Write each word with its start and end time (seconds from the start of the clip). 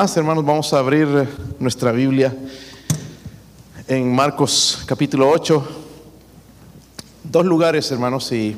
hermanos, 0.00 0.44
vamos 0.44 0.72
a 0.72 0.78
abrir 0.78 1.28
nuestra 1.58 1.90
Biblia 1.90 2.32
en 3.88 4.14
Marcos 4.14 4.84
capítulo 4.86 5.28
8. 5.28 5.68
Dos 7.24 7.44
lugares, 7.44 7.90
hermanos, 7.90 8.30
y 8.30 8.56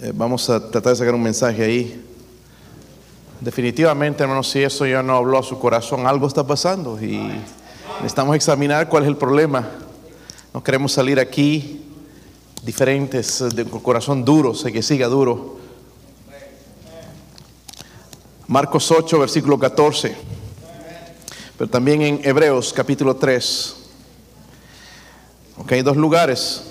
eh, 0.00 0.12
vamos 0.12 0.50
a 0.50 0.58
tratar 0.58 0.92
de 0.92 0.96
sacar 0.96 1.14
un 1.14 1.22
mensaje 1.22 1.62
ahí. 1.62 2.04
Definitivamente, 3.40 4.24
hermanos, 4.24 4.50
si 4.50 4.60
eso 4.60 4.84
ya 4.84 5.04
no 5.04 5.14
habló 5.14 5.38
a 5.38 5.44
su 5.44 5.56
corazón, 5.60 6.08
algo 6.08 6.26
está 6.26 6.44
pasando 6.44 7.00
y 7.00 7.30
necesitamos 7.98 8.34
examinar 8.34 8.88
cuál 8.88 9.04
es 9.04 9.08
el 9.08 9.16
problema. 9.16 9.68
No 10.52 10.64
queremos 10.64 10.90
salir 10.90 11.20
aquí 11.20 11.84
diferentes, 12.64 13.54
de 13.54 13.62
un 13.62 13.78
corazón 13.78 14.24
duro, 14.24 14.52
sé 14.52 14.72
que 14.72 14.82
siga 14.82 15.06
duro. 15.06 15.67
Marcos 18.48 18.90
8, 18.90 19.18
versículo 19.18 19.58
14. 19.58 20.16
Pero 21.58 21.68
también 21.68 22.00
en 22.00 22.20
Hebreos 22.24 22.72
capítulo 22.72 23.14
3. 23.14 23.76
Ok, 25.58 25.72
dos 25.84 25.98
lugares. 25.98 26.64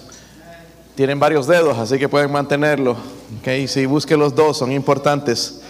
Tienen 0.95 1.19
varios 1.19 1.45
dedos, 1.45 1.77
así 1.77 1.99
que 1.99 2.09
pueden 2.09 2.31
mantenerlo. 2.31 2.93
Ok, 2.93 3.67
si 3.67 3.85
busquen 3.85 4.19
los 4.19 4.33
dos, 4.33 4.57
son 4.57 4.71
importantes. 4.71 5.61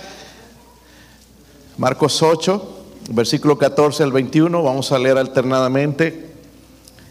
Marcos 1.78 2.24
8, 2.24 2.86
versículo 3.10 3.58
14 3.58 4.04
al 4.04 4.14
21. 4.14 4.64
Vamos 4.64 4.94
a 4.94 5.00
leer 5.00 5.18
alternadamente. 5.18 6.32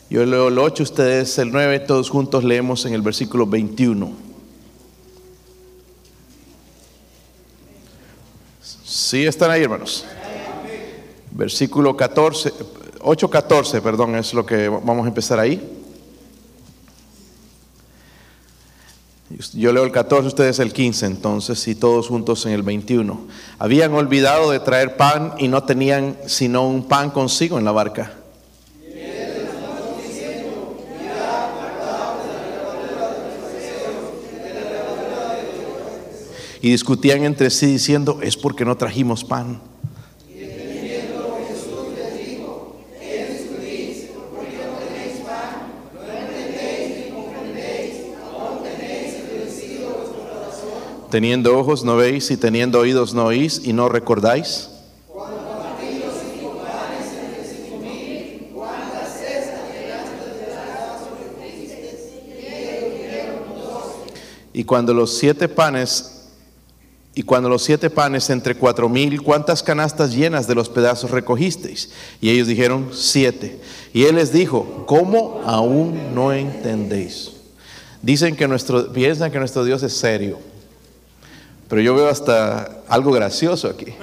Yo 0.08 0.24
leo 0.24 0.48
el 0.48 0.58
8, 0.58 0.82
ustedes 0.82 1.36
el 1.36 1.52
9, 1.52 1.80
todos 1.80 2.08
juntos 2.08 2.44
leemos 2.44 2.86
en 2.86 2.94
el 2.94 3.02
versículo 3.02 3.46
21. 3.46 4.25
Sí 9.06 9.24
están 9.24 9.52
ahí, 9.52 9.62
hermanos. 9.62 10.04
Versículo 11.30 11.96
14, 11.96 12.52
8.14, 12.98 13.80
perdón, 13.80 14.16
es 14.16 14.34
lo 14.34 14.44
que 14.44 14.68
vamos 14.68 15.04
a 15.04 15.08
empezar 15.08 15.38
ahí. 15.38 15.62
Yo 19.54 19.72
leo 19.72 19.84
el 19.84 19.92
14, 19.92 20.26
ustedes 20.26 20.58
el 20.58 20.72
15, 20.72 21.06
entonces, 21.06 21.68
y 21.68 21.76
todos 21.76 22.08
juntos 22.08 22.46
en 22.46 22.52
el 22.52 22.64
21. 22.64 23.28
Habían 23.60 23.94
olvidado 23.94 24.50
de 24.50 24.58
traer 24.58 24.96
pan 24.96 25.34
y 25.38 25.46
no 25.46 25.62
tenían 25.62 26.16
sino 26.26 26.66
un 26.66 26.88
pan 26.88 27.10
consigo 27.10 27.60
en 27.60 27.64
la 27.64 27.70
barca. 27.70 28.12
Y 36.66 36.70
discutían 36.70 37.22
entre 37.22 37.48
sí 37.50 37.66
diciendo, 37.66 38.18
es 38.22 38.36
porque 38.36 38.64
no 38.64 38.76
trajimos 38.76 39.22
pan. 39.22 39.60
Teniendo 51.08 51.56
ojos 51.56 51.84
no 51.84 51.94
veis 51.94 52.32
y 52.32 52.36
teniendo 52.36 52.80
oídos 52.80 53.14
no 53.14 53.26
oís 53.26 53.62
y 53.64 53.72
no 53.72 53.88
recordáis. 53.88 54.68
Y 64.52 64.64
cuando 64.64 64.92
los 64.92 65.16
siete 65.16 65.48
panes 65.48 66.15
y 67.18 67.22
cuando 67.22 67.48
los 67.48 67.62
siete 67.62 67.88
panes 67.88 68.28
entre 68.28 68.56
cuatro 68.56 68.90
mil, 68.90 69.22
¿cuántas 69.22 69.62
canastas 69.62 70.12
llenas 70.14 70.46
de 70.46 70.54
los 70.54 70.68
pedazos 70.68 71.10
recogisteis? 71.10 71.90
Y 72.20 72.28
ellos 72.28 72.46
dijeron, 72.46 72.90
siete. 72.92 73.58
Y 73.94 74.04
él 74.04 74.16
les 74.16 74.34
dijo, 74.34 74.84
¿cómo 74.86 75.40
aún 75.46 76.14
no 76.14 76.30
entendéis? 76.34 77.32
Dicen 78.02 78.36
que 78.36 78.46
nuestro, 78.46 78.92
piensan 78.92 79.32
que 79.32 79.38
nuestro 79.38 79.64
Dios 79.64 79.82
es 79.82 79.94
serio. 79.94 80.38
Pero 81.68 81.80
yo 81.80 81.94
veo 81.94 82.10
hasta 82.10 82.82
algo 82.86 83.12
gracioso 83.12 83.68
aquí. 83.68 83.94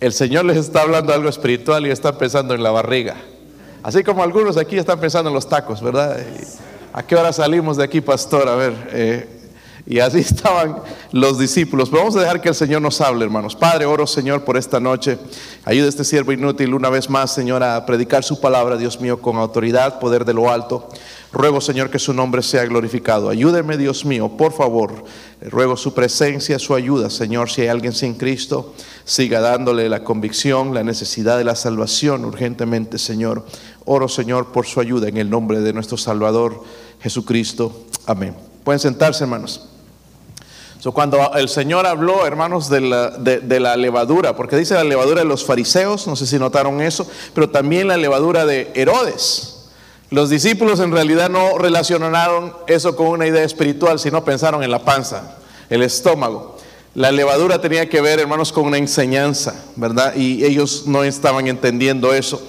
El 0.00 0.12
Señor 0.12 0.44
les 0.44 0.56
está 0.56 0.82
hablando 0.82 1.14
algo 1.14 1.28
espiritual 1.28 1.86
y 1.86 1.90
están 1.90 2.18
pensando 2.18 2.52
en 2.52 2.64
la 2.64 2.72
barriga. 2.72 3.14
Así 3.84 4.02
como 4.02 4.24
algunos 4.24 4.56
aquí 4.56 4.76
están 4.76 4.98
pensando 4.98 5.30
en 5.30 5.34
los 5.34 5.48
tacos, 5.48 5.80
¿verdad? 5.80 6.20
¿A 6.92 7.04
qué 7.04 7.14
hora 7.14 7.32
salimos 7.32 7.76
de 7.76 7.84
aquí, 7.84 8.00
pastor? 8.00 8.48
A 8.48 8.56
ver, 8.56 8.74
eh, 8.90 9.41
y 9.86 9.98
así 9.98 10.18
estaban 10.20 10.76
los 11.10 11.38
discípulos. 11.38 11.88
Pero 11.88 12.02
vamos 12.02 12.16
a 12.16 12.20
dejar 12.20 12.40
que 12.40 12.48
el 12.48 12.54
Señor 12.54 12.82
nos 12.82 13.00
hable, 13.00 13.24
hermanos. 13.24 13.56
Padre, 13.56 13.86
oro, 13.86 14.06
Señor, 14.06 14.44
por 14.44 14.56
esta 14.56 14.80
noche. 14.80 15.18
Ayuda 15.64 15.86
a 15.86 15.88
este 15.88 16.04
siervo 16.04 16.32
inútil 16.32 16.74
una 16.74 16.90
vez 16.90 17.10
más, 17.10 17.34
Señor, 17.34 17.62
a 17.62 17.84
predicar 17.86 18.24
su 18.24 18.40
palabra, 18.40 18.76
Dios 18.76 19.00
mío, 19.00 19.20
con 19.20 19.36
autoridad, 19.36 19.98
poder 19.98 20.24
de 20.24 20.34
lo 20.34 20.50
alto. 20.50 20.88
Ruego, 21.32 21.60
Señor, 21.60 21.88
que 21.90 21.98
su 21.98 22.12
nombre 22.12 22.42
sea 22.42 22.64
glorificado. 22.66 23.30
Ayúdeme, 23.30 23.78
Dios 23.78 24.04
mío, 24.04 24.30
por 24.36 24.52
favor. 24.52 25.04
Ruego 25.40 25.76
su 25.76 25.94
presencia, 25.94 26.58
su 26.58 26.74
ayuda, 26.74 27.08
Señor. 27.08 27.50
Si 27.50 27.62
hay 27.62 27.68
alguien 27.68 27.94
sin 27.94 28.14
Cristo, 28.14 28.74
siga 29.04 29.40
dándole 29.40 29.88
la 29.88 30.04
convicción, 30.04 30.74
la 30.74 30.84
necesidad 30.84 31.38
de 31.38 31.44
la 31.44 31.56
salvación 31.56 32.24
urgentemente, 32.26 32.98
Señor. 32.98 33.46
Oro, 33.86 34.08
Señor, 34.08 34.52
por 34.52 34.66
su 34.66 34.78
ayuda 34.78 35.08
en 35.08 35.16
el 35.16 35.30
nombre 35.30 35.60
de 35.60 35.72
nuestro 35.72 35.96
Salvador 35.96 36.62
Jesucristo. 37.00 37.86
Amén. 38.06 38.34
Pueden 38.62 38.78
sentarse, 38.78 39.24
hermanos 39.24 39.71
cuando 40.90 41.32
el 41.34 41.48
Señor 41.48 41.86
habló, 41.86 42.26
hermanos, 42.26 42.68
de 42.68 42.80
la, 42.80 43.76
levadura, 43.76 44.34
porque 44.34 44.56
dice 44.56 44.74
la 44.74 44.82
levadura 44.82 45.20
de 45.20 45.28
los 45.28 45.44
fariseos, 45.44 46.08
no 46.08 46.16
sé 46.16 46.26
si 46.26 46.40
notaron 46.40 46.80
eso, 46.80 47.06
pero 47.34 47.48
también 47.50 47.86
la 47.86 47.96
levadura 47.96 48.44
de 48.44 48.72
Herodes. 48.74 49.68
Los 50.10 50.28
discípulos 50.28 50.80
en 50.80 50.90
realidad 50.90 51.30
no 51.30 51.56
relacionaron 51.56 52.52
eso 52.66 52.96
con 52.96 53.06
una 53.06 53.28
idea 53.28 53.44
espiritual, 53.44 54.00
sino 54.00 54.24
pensaron 54.24 54.64
en 54.64 54.72
la 54.72 54.80
panza, 54.80 55.36
el 55.70 55.84
estómago. 55.84 56.58
La 56.94 57.12
levadura 57.12 57.60
tenía 57.60 57.88
que 57.88 58.00
ver, 58.00 58.18
hermanos, 58.18 58.50
con 58.50 58.64
una 58.64 58.76
enseñanza, 58.76 59.54
¿verdad? 59.76 60.16
Y 60.16 60.44
ellos 60.44 60.82
no 60.86 61.04
estaban 61.04 61.46
entendiendo 61.46 62.12
eso. 62.12 62.42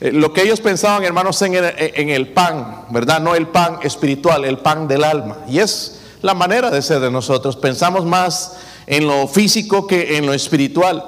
Eh, 0.00 0.12
lo 0.12 0.32
que 0.32 0.42
ellos 0.42 0.60
pensaban, 0.60 1.02
hermanos, 1.02 1.42
en 1.42 1.56
el, 1.56 1.74
en 1.76 2.08
el 2.08 2.28
pan, 2.28 2.86
¿verdad? 2.90 3.20
No 3.20 3.34
el 3.34 3.48
pan 3.48 3.80
espiritual, 3.82 4.44
el 4.44 4.58
pan 4.58 4.86
del 4.86 5.02
alma. 5.02 5.38
Y 5.48 5.58
es 5.58 5.99
la 6.22 6.34
manera 6.34 6.70
de 6.70 6.82
ser 6.82 7.00
de 7.00 7.10
nosotros. 7.10 7.56
Pensamos 7.56 8.04
más 8.04 8.56
en 8.86 9.06
lo 9.06 9.26
físico 9.28 9.86
que 9.86 10.16
en 10.16 10.26
lo 10.26 10.34
espiritual. 10.34 11.04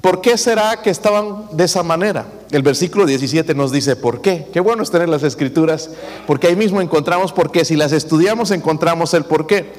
¿Por 0.00 0.22
qué 0.22 0.38
será 0.38 0.80
que 0.82 0.90
estaban 0.90 1.48
de 1.52 1.64
esa 1.64 1.82
manera? 1.82 2.26
El 2.50 2.62
versículo 2.62 3.04
17 3.04 3.54
nos 3.54 3.70
dice 3.70 3.96
por 3.96 4.22
qué. 4.22 4.46
Qué 4.52 4.60
bueno 4.60 4.82
es 4.82 4.90
tener 4.90 5.08
las 5.08 5.22
escrituras, 5.22 5.90
porque 6.26 6.46
ahí 6.46 6.56
mismo 6.56 6.80
encontramos 6.80 7.32
por 7.32 7.52
qué. 7.52 7.64
Si 7.64 7.76
las 7.76 7.92
estudiamos 7.92 8.50
encontramos 8.50 9.12
el 9.12 9.24
por 9.24 9.46
qué. 9.46 9.72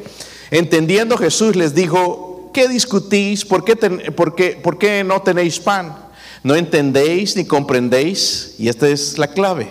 Entendiendo 0.51 1.17
Jesús 1.17 1.55
les 1.55 1.73
dijo, 1.73 2.51
¿qué 2.53 2.67
discutís? 2.67 3.45
¿Por 3.45 3.63
qué, 3.63 3.75
por 3.75 4.35
qué, 4.35 4.59
por 4.61 4.77
qué 4.77 5.03
no 5.03 5.21
tenéis 5.21 5.59
pan? 5.59 5.95
¿No 6.43 6.55
entendéis 6.55 7.35
ni 7.35 7.45
comprendéis? 7.45 8.55
Y 8.59 8.67
esta 8.67 8.87
es 8.89 9.17
la 9.17 9.27
clave. 9.27 9.69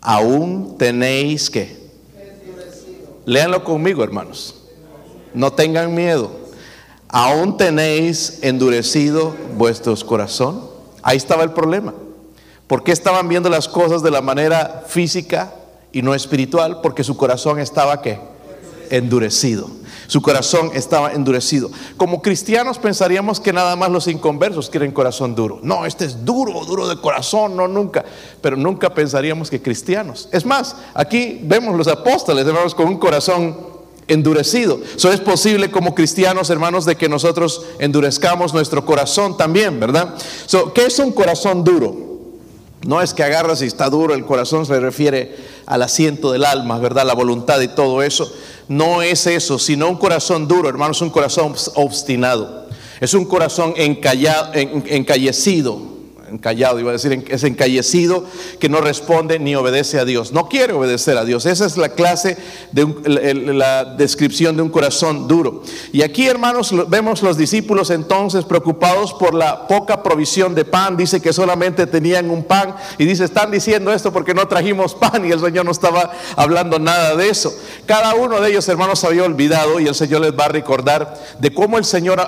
Aún 0.00 0.76
tenéis 0.78 1.50
que 1.50 1.85
Léanlo 3.26 3.64
conmigo, 3.64 4.04
hermanos. 4.04 4.54
No 5.34 5.52
tengan 5.52 5.92
miedo. 5.94 6.30
¿Aún 7.08 7.56
tenéis 7.56 8.38
endurecido 8.42 9.34
vuestros 9.56 10.04
corazón? 10.04 10.62
Ahí 11.02 11.16
estaba 11.16 11.42
el 11.42 11.50
problema. 11.50 11.92
¿Por 12.68 12.84
qué 12.84 12.92
estaban 12.92 13.28
viendo 13.28 13.50
las 13.50 13.68
cosas 13.68 14.02
de 14.02 14.12
la 14.12 14.20
manera 14.20 14.84
física 14.86 15.52
y 15.90 16.02
no 16.02 16.14
espiritual? 16.14 16.80
Porque 16.80 17.02
su 17.02 17.16
corazón 17.16 17.58
estaba 17.58 18.00
qué? 18.00 18.20
Endurecido. 18.90 19.70
Su 20.06 20.22
corazón 20.22 20.70
estaba 20.74 21.12
endurecido. 21.12 21.70
Como 21.96 22.22
cristianos 22.22 22.78
pensaríamos 22.78 23.40
que 23.40 23.52
nada 23.52 23.74
más 23.76 23.90
los 23.90 24.06
inconversos 24.06 24.70
quieren 24.70 24.92
corazón 24.92 25.34
duro. 25.34 25.58
No, 25.62 25.84
este 25.84 26.04
es 26.04 26.24
duro, 26.24 26.64
duro 26.64 26.86
de 26.86 27.00
corazón, 27.00 27.56
no 27.56 27.66
nunca. 27.66 28.04
Pero 28.40 28.56
nunca 28.56 28.94
pensaríamos 28.94 29.50
que 29.50 29.60
cristianos. 29.60 30.28
Es 30.32 30.46
más, 30.46 30.76
aquí 30.94 31.40
vemos 31.42 31.76
los 31.76 31.88
apóstoles, 31.88 32.46
hermanos, 32.46 32.74
con 32.74 32.86
un 32.86 32.98
corazón 32.98 33.56
endurecido. 34.08 34.80
Eso 34.94 35.10
es 35.10 35.20
posible 35.20 35.70
como 35.70 35.94
cristianos, 35.94 36.50
hermanos, 36.50 36.84
de 36.84 36.96
que 36.96 37.08
nosotros 37.08 37.62
endurezcamos 37.80 38.54
nuestro 38.54 38.84
corazón 38.84 39.36
también, 39.36 39.80
¿verdad? 39.80 40.14
So, 40.46 40.72
¿Qué 40.72 40.86
es 40.86 40.98
un 41.00 41.10
corazón 41.12 41.64
duro? 41.64 42.05
No 42.86 43.02
es 43.02 43.12
que 43.12 43.24
agarras 43.24 43.62
y 43.62 43.66
está 43.66 43.90
duro, 43.90 44.14
el 44.14 44.24
corazón 44.24 44.64
se 44.64 44.78
refiere 44.78 45.36
al 45.66 45.82
asiento 45.82 46.32
del 46.32 46.44
alma, 46.44 46.78
¿verdad? 46.78 47.04
La 47.04 47.14
voluntad 47.14 47.60
y 47.60 47.68
todo 47.68 48.02
eso. 48.02 48.32
No 48.68 49.02
es 49.02 49.26
eso, 49.26 49.58
sino 49.58 49.88
un 49.88 49.96
corazón 49.96 50.46
duro, 50.46 50.68
hermanos, 50.68 51.02
un 51.02 51.10
corazón 51.10 51.54
obstinado. 51.74 52.66
Es 53.00 53.14
un 53.14 53.24
corazón 53.24 53.74
encallecido. 53.76 55.95
Encallado, 56.30 56.80
iba 56.80 56.90
a 56.90 56.92
decir, 56.92 57.24
es 57.28 57.44
encallecido, 57.44 58.24
que 58.58 58.68
no 58.68 58.80
responde 58.80 59.38
ni 59.38 59.54
obedece 59.54 59.98
a 59.98 60.04
Dios. 60.04 60.32
No 60.32 60.48
quiere 60.48 60.72
obedecer 60.72 61.16
a 61.16 61.24
Dios. 61.24 61.46
Esa 61.46 61.66
es 61.66 61.76
la 61.76 61.90
clase 61.90 62.36
de 62.72 62.86
la 63.54 63.84
descripción 63.84 64.56
de 64.56 64.62
un 64.62 64.68
corazón 64.68 65.28
duro. 65.28 65.62
Y 65.92 66.02
aquí, 66.02 66.26
hermanos, 66.26 66.72
vemos 66.88 67.22
los 67.22 67.36
discípulos 67.36 67.90
entonces 67.90 68.44
preocupados 68.44 69.12
por 69.14 69.34
la 69.34 69.66
poca 69.66 70.02
provisión 70.02 70.54
de 70.54 70.64
pan. 70.64 70.96
Dice 70.96 71.20
que 71.20 71.32
solamente 71.32 71.86
tenían 71.86 72.30
un 72.30 72.44
pan. 72.44 72.74
Y 72.98 73.04
dice, 73.04 73.24
están 73.24 73.50
diciendo 73.50 73.92
esto 73.92 74.12
porque 74.12 74.34
no 74.34 74.46
trajimos 74.48 74.94
pan 74.94 75.24
y 75.28 75.32
el 75.32 75.40
Señor 75.40 75.64
no 75.64 75.72
estaba 75.72 76.12
hablando 76.36 76.78
nada 76.78 77.16
de 77.16 77.28
eso. 77.28 77.54
Cada 77.86 78.14
uno 78.14 78.40
de 78.40 78.50
ellos, 78.50 78.68
hermanos, 78.68 79.04
había 79.04 79.24
olvidado 79.24 79.80
y 79.80 79.86
el 79.86 79.94
Señor 79.94 80.22
les 80.22 80.32
va 80.32 80.46
a 80.46 80.48
recordar 80.48 81.18
de 81.38 81.52
cómo 81.52 81.78
el 81.78 81.84
Señor 81.84 82.20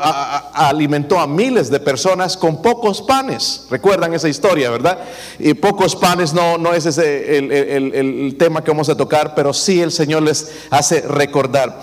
alimentó 0.53 1.19
a 1.19 1.27
miles 1.27 1.71
de 1.71 1.81
personas 1.81 2.37
con 2.37 2.63
pocos 2.63 3.03
panes. 3.03 3.67
Recuerdan 3.89 4.13
esa 4.13 4.29
historia, 4.29 4.69
¿verdad? 4.69 4.99
Y 5.39 5.55
pocos 5.55 5.97
panes 5.97 6.35
no, 6.35 6.59
no 6.59 6.75
es 6.75 6.85
ese 6.85 7.39
el, 7.39 8.37
tema 8.37 8.63
que 8.63 8.71
vamos 8.71 8.91
a 8.91 8.97
tocar, 8.99 9.35
pero 9.35 9.55
sí 9.55 9.81
el 9.81 9.91
Señor 9.91 10.25
les 10.25 10.57
hace 10.69 11.01
recordar. 11.01 11.81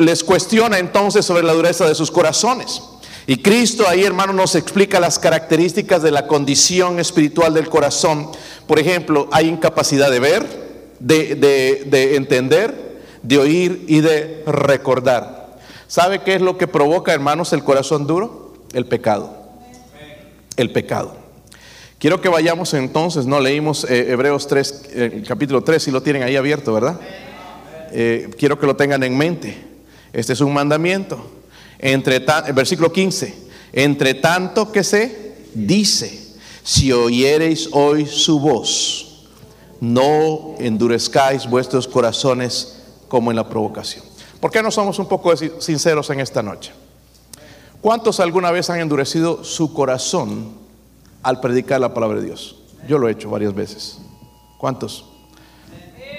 les 0.00 0.24
cuestiona 0.24 0.80
entonces 0.80 1.24
sobre 1.24 1.44
la 1.44 1.52
dureza 1.52 1.86
de 1.86 1.94
sus 1.94 2.10
corazones. 2.10 2.82
Y 3.28 3.36
Cristo 3.36 3.84
ahí, 3.88 4.02
hermano, 4.02 4.32
nos 4.32 4.56
explica 4.56 4.98
las 4.98 5.20
características 5.20 6.02
de 6.02 6.10
la 6.10 6.26
condición 6.26 6.98
espiritual 6.98 7.54
del 7.54 7.68
corazón. 7.68 8.32
Por 8.66 8.80
ejemplo, 8.80 9.28
hay 9.30 9.46
incapacidad 9.46 10.10
de 10.10 10.18
ver, 10.18 10.44
de, 10.98 11.36
de 11.36 12.16
entender, 12.16 12.98
de 13.22 13.38
oír 13.38 13.84
y 13.86 14.00
de 14.00 14.42
recordar. 14.44 15.56
¿Sabe 15.86 16.24
qué 16.24 16.34
es 16.34 16.42
lo 16.42 16.58
que 16.58 16.66
provoca, 16.66 17.12
hermanos, 17.12 17.52
el 17.52 17.62
corazón 17.62 18.08
duro? 18.08 18.54
El 18.72 18.86
pecado. 18.86 19.36
El 20.56 20.72
pecado. 20.72 21.23
Quiero 22.04 22.20
que 22.20 22.28
vayamos 22.28 22.74
entonces, 22.74 23.24
no 23.24 23.40
leímos 23.40 23.84
eh, 23.84 24.12
Hebreos 24.12 24.46
3, 24.46 24.82
el 24.92 25.26
capítulo 25.26 25.64
3, 25.64 25.84
si 25.84 25.90
lo 25.90 26.02
tienen 26.02 26.22
ahí 26.22 26.36
abierto, 26.36 26.74
¿verdad? 26.74 27.00
Eh, 27.92 28.28
quiero 28.36 28.60
que 28.60 28.66
lo 28.66 28.76
tengan 28.76 29.02
en 29.04 29.16
mente. 29.16 29.56
Este 30.12 30.34
es 30.34 30.42
un 30.42 30.52
mandamiento. 30.52 31.30
Entre 31.78 32.18
versículo 32.52 32.92
15, 32.92 33.34
entre 33.72 34.12
tanto 34.12 34.70
que 34.70 34.84
se 34.84 35.38
dice, 35.54 36.34
si 36.62 36.92
oyereis 36.92 37.70
hoy 37.72 38.04
su 38.04 38.38
voz, 38.38 39.30
no 39.80 40.56
endurezcáis 40.58 41.48
vuestros 41.48 41.88
corazones 41.88 42.82
como 43.08 43.30
en 43.30 43.36
la 43.36 43.48
provocación. 43.48 44.04
¿Por 44.40 44.50
qué 44.50 44.62
no 44.62 44.70
somos 44.70 44.98
un 44.98 45.08
poco 45.08 45.34
sinceros 45.34 46.10
en 46.10 46.20
esta 46.20 46.42
noche? 46.42 46.70
¿Cuántos 47.80 48.20
alguna 48.20 48.50
vez 48.50 48.68
han 48.68 48.80
endurecido 48.80 49.42
su 49.42 49.72
corazón 49.72 50.63
al 51.24 51.40
predicar 51.40 51.80
la 51.80 51.92
palabra 51.92 52.20
de 52.20 52.26
Dios. 52.26 52.56
Yo 52.86 52.98
lo 52.98 53.08
he 53.08 53.12
hecho 53.12 53.30
varias 53.30 53.54
veces. 53.54 53.98
¿Cuántos? 54.58 55.06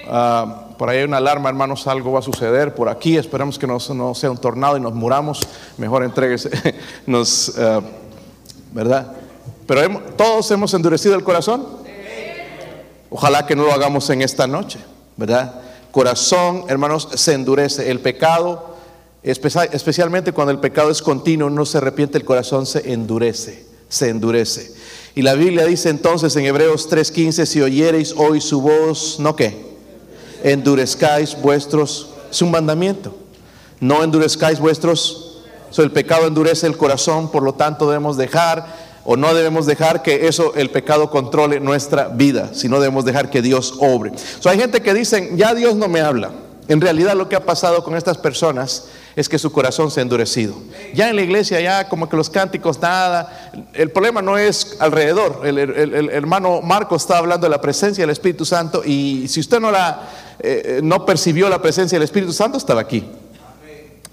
Ah, 0.08 0.68
por 0.76 0.90
ahí 0.90 0.98
hay 0.98 1.04
una 1.04 1.16
alarma, 1.16 1.48
hermanos, 1.48 1.86
algo 1.86 2.12
va 2.12 2.18
a 2.18 2.22
suceder 2.22 2.74
por 2.74 2.88
aquí. 2.88 3.16
Esperamos 3.16 3.58
que 3.58 3.66
no, 3.66 3.78
no 3.94 4.14
sea 4.14 4.30
un 4.30 4.38
tornado 4.38 4.76
y 4.76 4.80
nos 4.80 4.94
muramos. 4.94 5.40
Mejor 5.78 6.04
entregues, 6.04 6.48
nos, 7.06 7.56
ah, 7.58 7.80
¿verdad? 8.72 9.12
Pero 9.66 10.00
todos 10.16 10.50
hemos 10.50 10.72
endurecido 10.74 11.14
el 11.14 11.24
corazón. 11.24 11.66
Ojalá 13.10 13.46
que 13.46 13.56
no 13.56 13.64
lo 13.64 13.72
hagamos 13.72 14.10
en 14.10 14.22
esta 14.22 14.46
noche, 14.46 14.78
¿verdad? 15.16 15.60
Corazón, 15.90 16.64
hermanos, 16.68 17.08
se 17.14 17.32
endurece. 17.32 17.90
El 17.90 18.00
pecado, 18.00 18.76
especialmente 19.22 20.32
cuando 20.32 20.52
el 20.52 20.58
pecado 20.58 20.90
es 20.90 21.02
continuo, 21.02 21.48
no 21.48 21.64
se 21.64 21.78
arrepiente, 21.78 22.18
el 22.18 22.24
corazón 22.24 22.66
se 22.66 22.92
endurece, 22.92 23.65
se 23.88 24.08
endurece. 24.08 24.74
Y 25.14 25.22
la 25.22 25.34
Biblia 25.34 25.64
dice 25.64 25.88
entonces 25.88 26.36
en 26.36 26.44
Hebreos 26.44 26.88
3:15, 26.90 27.46
si 27.46 27.62
oyereis 27.62 28.14
hoy 28.16 28.40
su 28.40 28.60
voz, 28.60 29.18
¿no 29.18 29.34
qué? 29.34 29.64
Endurezcáis 30.42 31.40
vuestros, 31.40 32.10
es 32.30 32.42
un 32.42 32.50
mandamiento. 32.50 33.16
No 33.80 34.02
endurezcáis 34.02 34.58
vuestros, 34.58 35.42
so, 35.70 35.82
el 35.82 35.90
pecado 35.90 36.26
endurece 36.26 36.66
el 36.66 36.76
corazón, 36.76 37.30
por 37.30 37.42
lo 37.42 37.54
tanto 37.54 37.86
debemos 37.88 38.16
dejar 38.16 38.86
o 39.04 39.16
no 39.16 39.34
debemos 39.34 39.66
dejar 39.66 40.02
que 40.02 40.26
eso, 40.26 40.52
el 40.56 40.68
pecado 40.70 41.10
controle 41.10 41.60
nuestra 41.60 42.08
vida, 42.08 42.50
sino 42.52 42.80
debemos 42.80 43.04
dejar 43.04 43.30
que 43.30 43.40
Dios 43.40 43.74
obre. 43.78 44.12
So, 44.40 44.50
hay 44.50 44.58
gente 44.58 44.82
que 44.82 44.92
dice, 44.94 45.30
ya 45.36 45.54
Dios 45.54 45.76
no 45.76 45.88
me 45.88 46.00
habla. 46.00 46.32
En 46.68 46.80
realidad 46.80 47.14
lo 47.14 47.28
que 47.28 47.36
ha 47.36 47.44
pasado 47.44 47.84
con 47.84 47.96
estas 47.96 48.18
personas 48.18 48.86
es 49.16 49.30
que 49.30 49.38
su 49.38 49.50
corazón 49.50 49.90
se 49.90 50.00
ha 50.00 50.02
endurecido. 50.02 50.54
Ya 50.94 51.08
en 51.08 51.16
la 51.16 51.22
iglesia, 51.22 51.58
ya 51.58 51.88
como 51.88 52.06
que 52.06 52.18
los 52.18 52.28
cánticos, 52.28 52.78
nada. 52.78 53.50
El 53.72 53.90
problema 53.90 54.20
no 54.20 54.36
es 54.36 54.76
alrededor. 54.78 55.40
El, 55.42 55.58
hermano 56.10 56.60
Marco 56.60 56.96
está 56.96 57.16
hablando 57.16 57.46
de 57.46 57.50
la 57.50 57.60
presencia 57.60 58.02
del 58.02 58.10
Espíritu 58.10 58.44
Santo 58.44 58.82
y 58.84 59.26
si 59.28 59.40
usted 59.40 59.58
no, 59.58 59.70
la, 59.70 60.02
eh, 60.38 60.80
no 60.82 61.06
percibió 61.06 61.48
la 61.48 61.62
presencia 61.62 61.96
del 61.96 62.04
Espíritu 62.04 62.34
Santo, 62.34 62.58
estaba 62.58 62.82
aquí. 62.82 63.06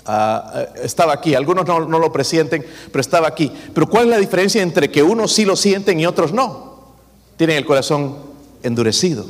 Ah, 0.06 0.54
eh, 0.56 0.70
estaba 0.84 1.12
aquí, 1.12 1.36
algunos 1.36 1.66
no, 1.68 1.82
no, 1.82 2.00
lo 2.00 2.14
presienten, 2.14 2.66
pero 2.90 3.02
estaba 3.02 3.28
aquí. 3.28 3.52
Pero 3.74 3.90
¿cuál 3.90 4.06
es 4.06 4.10
la 4.10 4.18
diferencia 4.18 4.62
entre 4.62 4.90
que 4.90 5.04
unos 5.04 5.34
sí 5.34 5.44
lo 5.44 5.58
sienten 5.58 6.00
y 6.00 6.06
otros 6.06 6.32
no? 6.32 6.94
Tienen 7.36 7.58
el 7.58 7.66
corazón 7.66 8.16
endurecido, 8.64 9.26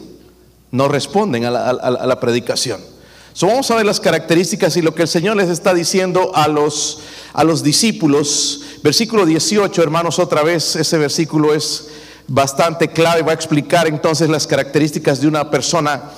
no 0.69 0.87
responden 0.87 1.45
a 1.45 1.51
la 1.51 2.19
predicación 2.19 2.93
vamos 3.41 3.71
a 3.71 3.75
ver 3.75 3.85
las 3.85 4.00
características 4.00 4.77
y 4.77 4.81
lo 4.81 4.94
que 4.94 5.03
el 5.03 5.07
Señor 5.07 5.38
les 5.38 5.50
está 5.50 5.74
diciendo 5.74 6.31
a 6.35 6.47
los, 6.47 7.00
a 7.33 7.44
los 7.44 7.63
discípulos. 7.63 8.62
Versículo 8.83 9.25
18, 9.25 9.81
hermanos, 9.81 10.19
otra 10.19 10.44
vez, 10.44 10.75
ese 10.75 10.97
versículo 10.97 11.53
es 11.53 11.88
bastante 12.27 12.89
clave. 12.89 13.21
Va 13.21 13.31
a 13.31 13.35
explicar 13.35 13.88
entonces 13.88 14.30
las 14.30 14.47
características 14.47 15.19
de 15.19 15.27
una 15.27 15.50
persona 15.50 16.12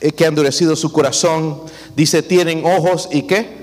eh, 0.00 0.12
que 0.12 0.24
ha 0.24 0.28
endurecido 0.28 0.76
su 0.76 0.92
corazón. 0.92 1.62
Dice, 1.96 2.22
tienen 2.22 2.64
ojos 2.64 3.08
y 3.12 3.22
qué? 3.22 3.60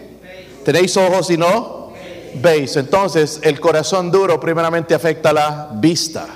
¿Tenéis 0.65 0.97
ojos 0.97 1.29
y 1.29 1.37
no? 1.37 1.93
Veis. 2.41 2.75
Entonces, 2.75 3.39
el 3.41 3.59
corazón 3.59 4.11
duro 4.11 4.39
primeramente 4.39 4.93
afecta 4.93 5.31
la 5.31 5.71
vista. 5.73 6.27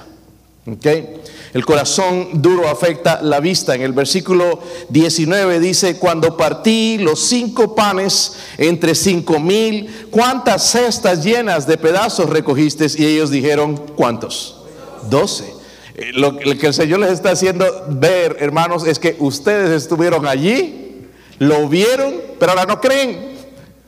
¿Okay? 0.65 1.21
El 1.53 1.65
corazón 1.65 2.41
duro 2.41 2.69
afecta 2.69 3.21
la 3.21 3.39
vista. 3.39 3.75
En 3.75 3.81
el 3.81 3.91
versículo 3.91 4.59
19 4.89 5.59
dice, 5.59 5.97
cuando 5.97 6.37
partí 6.37 6.97
los 6.97 7.19
cinco 7.19 7.75
panes 7.75 8.37
entre 8.57 8.95
cinco 8.95 9.39
mil, 9.39 10.07
¿cuántas 10.09 10.71
cestas 10.71 11.23
llenas 11.23 11.67
de 11.67 11.77
pedazos 11.77 12.29
recogiste? 12.29 12.87
Y 12.97 13.05
ellos 13.05 13.29
dijeron, 13.31 13.77
¿cuántos? 13.95 14.61
Doce. 15.09 15.53
Eh, 15.95 16.11
lo 16.13 16.37
que 16.37 16.67
el 16.67 16.73
Señor 16.73 16.99
les 16.99 17.11
está 17.11 17.31
haciendo 17.31 17.65
ver, 17.89 18.37
hermanos, 18.39 18.87
es 18.87 18.97
que 18.97 19.17
ustedes 19.19 19.69
estuvieron 19.71 20.25
allí, 20.25 21.07
lo 21.37 21.67
vieron, 21.67 22.13
pero 22.39 22.53
ahora 22.53 22.65
no 22.65 22.79
creen. 22.79 23.31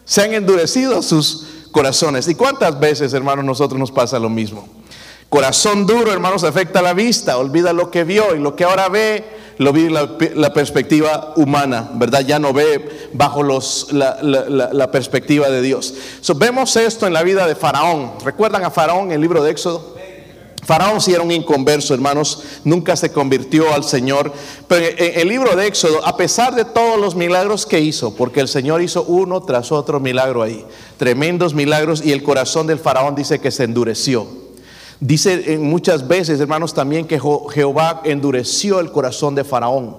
Se 0.04 0.22
han 0.22 0.34
endurecido 0.34 1.02
sus 1.02 1.48
corazones. 1.72 2.28
¿Y 2.28 2.36
cuántas 2.36 2.78
veces, 2.78 3.14
hermanos, 3.14 3.46
nosotros 3.46 3.80
nos 3.80 3.92
pasa 3.92 4.20
lo 4.20 4.30
mismo? 4.30 4.68
Corazón 5.30 5.88
duro, 5.88 6.12
hermanos, 6.12 6.44
afecta 6.44 6.82
la 6.82 6.94
vista, 6.94 7.38
olvida 7.38 7.74
lo 7.74 7.90
que 7.90 8.04
vio 8.04 8.36
y 8.36 8.40
lo 8.40 8.56
que 8.56 8.64
ahora 8.64 8.88
ve, 8.90 9.24
lo 9.58 9.74
vi 9.74 9.90
la, 9.90 10.10
la 10.36 10.54
perspectiva 10.54 11.34
humana, 11.36 11.90
¿verdad? 11.96 12.22
Ya 12.22 12.40
no 12.40 12.54
ve 12.54 13.10
bajo 13.14 13.44
la, 13.44 14.90
perspectiva 14.92 15.50
de 15.50 15.62
Dios. 15.62 15.94
vemos 16.36 16.76
esto 16.76 17.08
en 17.08 17.14
la 17.14 17.24
vida 17.24 17.48
de 17.48 17.56
Faraón. 17.56 18.14
¿Recuerdan 18.24 18.64
a 18.64 18.72
Faraón 18.72 19.06
en 19.06 19.14
el 19.14 19.22
libro 19.22 19.44
de 19.44 19.52
Éxodo? 19.52 19.94
Faraón 20.66 21.02
sí 21.02 21.14
era 21.14 21.24
un 21.24 21.32
inconverso, 21.32 21.94
hermanos, 21.94 22.42
nunca 22.64 22.96
se 22.96 23.12
convirtió 23.12 23.74
al 23.74 23.84
Señor. 23.84 24.32
Pero 24.68 24.86
en 24.98 25.20
el 25.20 25.28
libro 25.28 25.56
de 25.56 25.68
Éxodo, 25.68 26.06
a 26.06 26.16
pesar 26.16 26.56
de 26.56 26.64
todos 26.64 27.00
los 27.00 27.16
milagros 27.16 27.66
que 27.66 27.82
hizo, 27.82 28.16
porque 28.16 28.40
el 28.40 28.48
Señor 28.48 28.82
hizo 28.82 29.04
uno 29.04 29.44
tras 29.44 29.72
otro 29.72 30.00
milagro 30.00 30.42
ahí, 30.42 30.66
tremendos 30.98 31.54
milagros, 31.54 32.02
y 32.04 32.14
el 32.14 32.24
corazón 32.24 32.68
del 32.68 32.80
Faraón 32.80 33.16
dice 33.16 33.40
que 33.40 33.52
se 33.52 33.66
endureció. 33.66 34.43
Dice 35.00 35.58
muchas 35.58 36.08
veces, 36.08 36.40
hermanos, 36.40 36.74
también 36.74 37.08
que 37.08 37.20
Jehová 37.20 38.02
endureció 38.06 38.80
el 38.80 38.92
corazón 38.92 39.36
de 39.36 39.44
Faraón. 39.44 39.98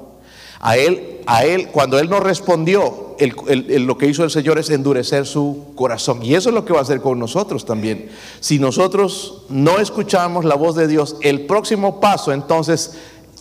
A 0.61 0.77
él, 0.79 1.21
a 1.27 1.45
él, 1.45 1.69
cuando 1.69 1.99
él 1.99 2.09
no 2.09 2.21
respondió, 2.21 3.17
lo 3.19 3.99
que 3.99 4.07
hizo 4.07 4.25
el 4.25 4.31
Señor 4.31 4.59
es 4.59 4.71
endurecer 4.71 5.27
su 5.27 5.73
corazón. 5.75 6.23
Y 6.23 6.35
eso 6.35 6.49
es 6.49 6.55
lo 6.55 6.65
que 6.65 6.73
va 6.73 6.79
a 6.79 6.83
hacer 6.83 7.01
con 7.01 7.19
nosotros 7.19 7.65
también. 7.67 8.11
Si 8.41 8.59
nosotros 8.59 9.43
no 9.51 9.79
escuchamos 9.79 10.45
la 10.45 10.55
voz 10.55 10.75
de 10.75 10.89
Dios, 10.89 11.17
el 11.21 11.47
próximo 11.47 12.01
paso, 12.01 12.33
entonces 12.33 12.95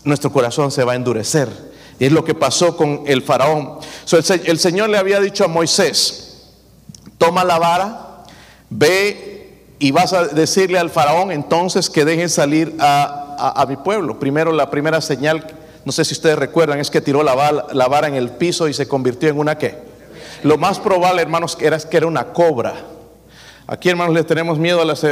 nuestro 0.03 0.31
corazón 0.31 0.71
se 0.71 0.83
va 0.83 0.93
a 0.93 0.95
endurecer. 0.95 1.49
Es 1.99 2.11
lo 2.11 2.25
que 2.25 2.35
pasó 2.35 2.75
con 2.75 3.03
el 3.05 3.21
faraón. 3.21 3.79
el 4.45 4.59
Señor 4.59 4.89
le 4.89 4.97
había 4.97 5.19
dicho 5.19 5.45
a 5.45 5.47
Moisés, 5.47 6.51
toma 7.17 7.43
la 7.43 7.59
vara, 7.59 8.23
ve 8.69 9.32
y 9.83 9.91
vas 9.91 10.13
a 10.13 10.27
decirle 10.27 10.79
al 10.79 10.89
faraón 10.89 11.29
entonces 11.29 11.89
que 11.89 12.05
dejen 12.05 12.29
salir 12.29 12.73
a, 12.79 13.65
mi 13.67 13.75
pueblo. 13.75 14.17
Primero, 14.17 14.53
la 14.53 14.71
primera 14.71 15.01
señal, 15.01 15.45
no 15.83 15.91
sé 15.91 16.05
si 16.05 16.13
ustedes 16.13 16.39
recuerdan, 16.39 16.79
es 16.79 16.89
que 16.89 17.01
tiró 17.01 17.21
la, 17.21 17.35
vara 17.35 18.07
en 18.07 18.15
el 18.15 18.29
piso 18.29 18.69
y 18.69 18.73
se 18.73 18.87
convirtió 18.87 19.27
en 19.27 19.37
una 19.37 19.57
qué. 19.57 19.77
Lo 20.43 20.57
más 20.57 20.79
probable, 20.79 21.21
hermanos, 21.21 21.57
era 21.59 21.77
que 21.77 21.97
era 21.97 22.07
una 22.07 22.31
cobra. 22.31 22.75
Aquí, 23.67 23.89
hermanos, 23.89 24.13
le 24.13 24.23
tenemos 24.23 24.57
miedo 24.57 24.81
a 24.81 24.85
las 24.85 25.05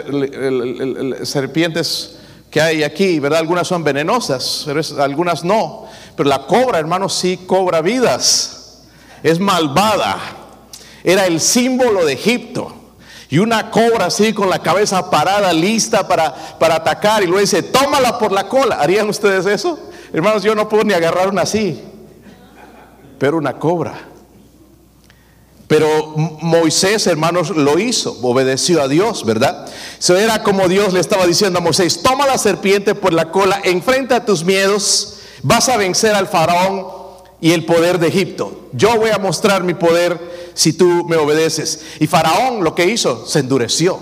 serpientes 1.28 2.20
que 2.50 2.62
hay 2.62 2.84
aquí, 2.84 3.20
¿verdad? 3.20 3.40
Algunas 3.40 3.68
son 3.68 3.84
venenosas, 3.84 4.64
pero 4.66 4.80
algunas 5.04 5.44
no. 5.44 5.86
Pero 6.16 6.30
la 6.30 6.48
cobra, 6.48 6.80
hermanos, 6.80 7.14
sí 7.14 7.42
cobra 7.46 7.82
vidas. 7.82 8.86
Es 9.22 9.38
malvada. 9.38 10.18
Era 11.04 11.26
el 11.26 11.42
símbolo 11.42 12.06
de 12.06 12.14
Egipto. 12.14 12.81
Y 13.32 13.40
una 13.40 13.72
cobra 13.72 14.08
así 14.08 14.34
con 14.34 14.50
la 14.50 14.60
cabeza 14.60 15.10
parada, 15.10 15.54
lista 15.54 16.06
para, 16.06 16.36
para 16.60 16.76
atacar. 16.76 17.24
Y 17.24 17.28
luego 17.28 17.40
dice, 17.40 17.64
tómala 17.64 18.20
por 18.20 18.34
la 18.34 18.50
cola. 18.50 18.76
¿Harían 18.76 19.08
ustedes 19.08 19.46
eso? 19.46 19.80
Hermanos, 20.12 20.44
yo 20.44 20.54
no 20.54 20.68
puedo 20.68 20.84
ni 20.84 20.94
agarrar 20.94 21.30
una 21.30 21.44
así. 21.44 21.82
Pero 23.18 23.38
una 23.38 23.54
cobra. 23.54 23.94
Pero 25.72 25.88
Moisés, 26.42 27.08
hermanos, 27.08 27.52
lo 27.52 27.80
hizo, 27.80 28.18
obedeció 28.22 28.82
a 28.82 28.90
Dios, 28.90 29.24
¿verdad? 29.26 29.66
Eso 29.98 30.18
era 30.18 30.44
como 30.44 30.68
Dios 30.68 30.92
le 30.92 31.00
estaba 31.00 31.26
diciendo 31.26 31.60
a 31.60 31.62
Moisés, 31.62 32.04
toma 32.04 32.28
la 32.28 32.38
serpiente 32.38 32.94
por 32.94 33.14
la 33.14 33.32
cola, 33.32 33.62
enfrenta 33.64 34.26
tus 34.26 34.44
miedos, 34.44 35.20
vas 35.44 35.70
a 35.70 35.78
vencer 35.78 36.14
al 36.14 36.28
faraón 36.28 36.88
y 37.40 37.54
el 37.54 37.64
poder 37.64 38.00
de 38.00 38.10
Egipto. 38.10 38.61
Yo 38.74 38.98
voy 38.98 39.10
a 39.10 39.18
mostrar 39.18 39.64
mi 39.64 39.74
poder 39.74 40.20
si 40.54 40.74
tú 40.74 41.06
me 41.08 41.18
obedeces. 41.18 41.86
Y 42.00 42.08
faraón 42.08 42.64
lo 42.64 42.76
que 42.76 42.86
hizo, 42.86 43.26
se 43.26 43.40
endureció. 43.40 44.00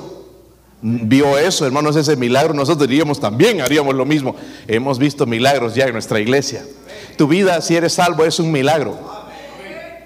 Vio 0.82 1.38
eso, 1.38 1.66
hermanos, 1.66 1.96
ese 1.96 2.16
milagro. 2.16 2.54
Nosotros 2.54 2.88
diríamos 2.88 3.20
también, 3.20 3.62
haríamos 3.62 3.96
lo 3.96 4.06
mismo. 4.06 4.36
Hemos 4.68 4.98
visto 4.98 5.26
milagros 5.26 5.76
ya 5.76 5.86
en 5.86 5.94
nuestra 5.94 6.20
iglesia. 6.20 6.66
Tu 7.18 7.28
vida, 7.28 7.62
si 7.62 7.76
eres 7.76 7.94
salvo, 7.94 8.24
es 8.24 8.40
un 8.40 8.52
milagro 8.52 9.19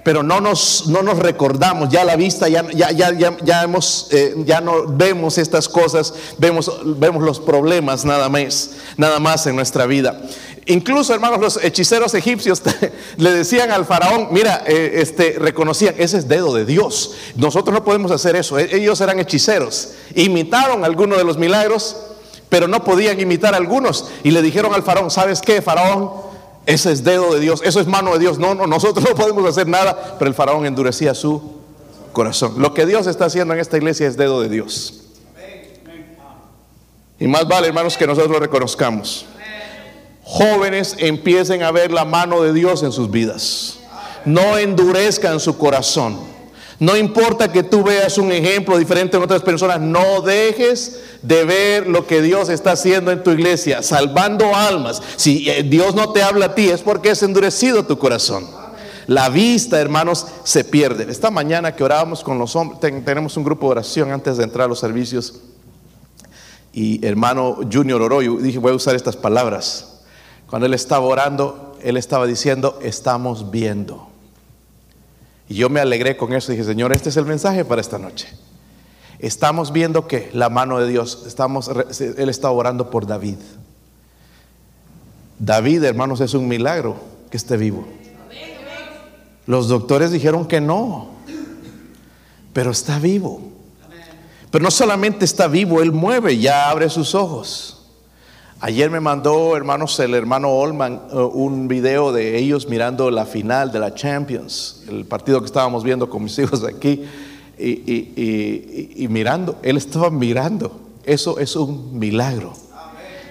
pero 0.03 0.21
no 0.21 0.41
nos, 0.41 0.87
no 0.87 1.01
nos 1.01 1.19
recordamos, 1.19 1.89
ya 1.89 2.03
la 2.03 2.15
vista, 2.15 2.49
ya, 2.49 2.65
ya, 2.71 2.91
ya, 2.91 3.37
ya, 3.41 3.63
hemos, 3.63 4.07
eh, 4.11 4.35
ya 4.45 4.59
no 4.59 4.85
vemos 4.87 5.37
estas 5.37 5.69
cosas, 5.69 6.13
vemos, 6.37 6.71
vemos 6.83 7.23
los 7.23 7.39
problemas 7.39 8.03
nada 8.03 8.27
más, 8.27 8.71
nada 8.97 9.19
más 9.19 9.47
en 9.47 9.55
nuestra 9.55 9.85
vida. 9.85 10.21
Incluso, 10.65 11.13
hermanos, 11.13 11.39
los 11.39 11.63
hechiceros 11.63 12.13
egipcios 12.13 12.61
le 13.17 13.31
decían 13.31 13.71
al 13.71 13.85
faraón, 13.85 14.29
mira, 14.31 14.63
eh, 14.65 14.93
este, 14.95 15.35
reconocían, 15.37 15.95
ese 15.97 16.17
es 16.17 16.27
dedo 16.27 16.53
de 16.53 16.65
Dios. 16.65 17.15
Nosotros 17.35 17.73
no 17.73 17.83
podemos 17.83 18.11
hacer 18.11 18.35
eso. 18.35 18.57
E, 18.59 18.75
ellos 18.75 18.99
eran 19.01 19.19
hechiceros. 19.19 19.91
Imitaron 20.15 20.85
algunos 20.85 21.17
de 21.17 21.25
los 21.25 21.37
milagros, 21.37 21.97
pero 22.47 22.67
no 22.67 22.83
podían 22.83 23.19
imitar 23.19 23.55
algunos. 23.55 24.09
Y 24.23 24.31
le 24.31 24.41
dijeron 24.41 24.73
al 24.73 24.83
faraón, 24.83 25.11
¿sabes 25.11 25.41
qué, 25.41 25.61
faraón? 25.61 26.32
Ese 26.65 26.91
es 26.91 27.03
dedo 27.03 27.33
de 27.33 27.39
Dios, 27.39 27.61
eso 27.63 27.79
es 27.79 27.87
mano 27.87 28.13
de 28.13 28.19
Dios. 28.19 28.39
No, 28.39 28.55
no, 28.55 28.67
nosotros 28.67 29.05
no 29.09 29.15
podemos 29.15 29.45
hacer 29.49 29.67
nada, 29.67 30.15
pero 30.17 30.29
el 30.29 30.35
faraón 30.35 30.65
endurecía 30.65 31.13
su 31.13 31.41
corazón. 32.11 32.55
Lo 32.57 32.73
que 32.73 32.85
Dios 32.85 33.07
está 33.07 33.25
haciendo 33.25 33.53
en 33.53 33.59
esta 33.59 33.77
iglesia 33.77 34.07
es 34.07 34.17
dedo 34.17 34.41
de 34.41 34.49
Dios. 34.49 34.99
Y 37.19 37.27
más 37.27 37.47
vale, 37.47 37.67
hermanos, 37.67 37.97
que 37.97 38.07
nosotros 38.07 38.31
lo 38.31 38.39
reconozcamos. 38.39 39.25
Jóvenes 40.23 40.95
empiecen 40.99 41.63
a 41.63 41.71
ver 41.71 41.91
la 41.91 42.05
mano 42.05 42.41
de 42.41 42.53
Dios 42.53 42.83
en 42.83 42.91
sus 42.91 43.11
vidas. 43.11 43.79
No 44.25 44.57
endurezcan 44.57 45.39
su 45.39 45.57
corazón. 45.57 46.32
No 46.83 46.97
importa 46.97 47.49
que 47.49 47.63
tú 47.63 47.81
veas 47.81 48.17
un 48.17 48.29
ejemplo 48.29 48.77
diferente 48.77 49.15
en 49.15 49.23
otras 49.23 49.41
personas, 49.41 49.79
no 49.79 50.19
dejes 50.19 50.99
de 51.21 51.45
ver 51.45 51.87
lo 51.87 52.05
que 52.05 52.21
Dios 52.21 52.49
está 52.49 52.73
haciendo 52.73 53.09
en 53.09 53.23
tu 53.23 53.31
iglesia, 53.31 53.81
salvando 53.81 54.53
almas. 54.53 55.01
Si 55.15 55.49
eh, 55.49 55.63
Dios 55.63 55.95
no 55.95 56.11
te 56.11 56.21
habla 56.21 56.47
a 56.47 56.55
ti 56.55 56.67
es 56.67 56.81
porque 56.81 57.11
es 57.11 57.23
endurecido 57.23 57.85
tu 57.85 57.97
corazón. 57.97 58.49
La 59.07 59.29
vista, 59.29 59.79
hermanos, 59.79 60.27
se 60.43 60.65
pierde. 60.65 61.09
Esta 61.09 61.31
mañana 61.31 61.73
que 61.73 61.85
orábamos 61.85 62.21
con 62.21 62.37
los 62.37 62.53
hombres, 62.57 62.81
tenemos 63.05 63.37
un 63.37 63.45
grupo 63.45 63.67
de 63.67 63.71
oración 63.71 64.11
antes 64.11 64.35
de 64.35 64.43
entrar 64.43 64.65
a 64.65 64.67
los 64.67 64.79
servicios. 64.79 65.35
Y 66.73 67.05
hermano 67.07 67.59
Junior 67.71 68.01
oró 68.01 68.21
y 68.21 68.27
dije, 68.43 68.59
voy 68.59 68.73
a 68.73 68.75
usar 68.75 68.93
estas 68.93 69.15
palabras. 69.15 70.01
Cuando 70.47 70.65
él 70.65 70.73
estaba 70.73 71.05
orando, 71.05 71.77
él 71.81 71.95
estaba 71.95 72.27
diciendo, 72.27 72.77
estamos 72.81 73.51
viendo. 73.51 74.11
Y 75.49 75.55
yo 75.55 75.69
me 75.69 75.79
alegré 75.79 76.17
con 76.17 76.33
eso. 76.33 76.51
Dije, 76.51 76.63
Señor, 76.63 76.93
este 76.93 77.09
es 77.09 77.17
el 77.17 77.25
mensaje 77.25 77.65
para 77.65 77.81
esta 77.81 77.97
noche. 77.97 78.27
Estamos 79.19 79.71
viendo 79.71 80.07
que 80.07 80.29
la 80.33 80.49
mano 80.49 80.79
de 80.79 80.87
Dios, 80.87 81.23
estamos, 81.25 81.69
Él 81.99 82.29
está 82.29 82.49
orando 82.51 82.89
por 82.89 83.07
David. 83.07 83.37
David, 85.39 85.83
hermanos, 85.83 86.21
es 86.21 86.33
un 86.33 86.47
milagro 86.47 86.97
que 87.29 87.37
esté 87.37 87.57
vivo. 87.57 87.85
Los 89.45 89.67
doctores 89.67 90.11
dijeron 90.11 90.47
que 90.47 90.61
no, 90.61 91.09
pero 92.53 92.71
está 92.71 92.99
vivo. 92.99 93.41
Pero 94.51 94.63
no 94.63 94.71
solamente 94.71 95.25
está 95.25 95.47
vivo, 95.47 95.81
Él 95.81 95.91
mueve, 95.91 96.37
ya 96.37 96.69
abre 96.69 96.89
sus 96.89 97.15
ojos. 97.15 97.82
Ayer 98.65 98.89
me 98.89 99.01
mandó, 99.01 99.57
hermanos, 99.57 99.99
el 99.99 100.13
hermano 100.13 100.49
Olman 100.49 101.01
uh, 101.11 101.19
un 101.19 101.67
video 101.67 102.13
de 102.13 102.37
ellos 102.37 102.69
mirando 102.69 103.11
la 103.11 103.25
final 103.25 103.73
de 103.73 103.79
la 103.79 103.93
Champions, 103.93 104.83
el 104.87 105.03
partido 105.03 105.41
que 105.41 105.47
estábamos 105.47 105.83
viendo 105.83 106.09
con 106.09 106.23
mis 106.23 106.39
hijos 106.39 106.63
aquí, 106.63 107.03
y, 107.59 109.05
mirando, 109.09 109.57
él 109.63 109.75
estaba 109.75 110.09
mirando. 110.09 110.79
Eso 111.03 111.39
es 111.39 111.57
un 111.57 111.99
milagro. 111.99 112.53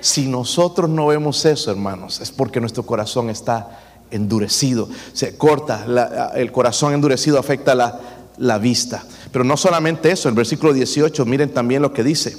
Si 0.02 0.28
nosotros 0.28 0.90
no 0.90 1.06
vemos 1.06 1.42
eso, 1.46 1.70
hermanos, 1.70 2.20
es 2.20 2.30
porque 2.30 2.60
nuestro 2.60 2.82
corazón 2.82 3.30
está 3.30 3.80
endurecido. 4.10 4.90
Se 5.14 5.38
corta, 5.38 6.30
el 6.34 6.52
corazón 6.52 6.92
endurecido 6.92 7.38
afecta 7.38 7.74
la, 7.74 7.98
la 8.36 8.58
vista. 8.58 9.02
Pero 9.32 9.44
no 9.44 9.56
solamente 9.56 10.10
eso, 10.10 10.28
el 10.28 10.34
versículo 10.34 10.74
18, 10.74 11.24
miren 11.24 11.54
también 11.54 11.80
lo 11.80 11.94
que 11.94 12.04
dice. 12.04 12.36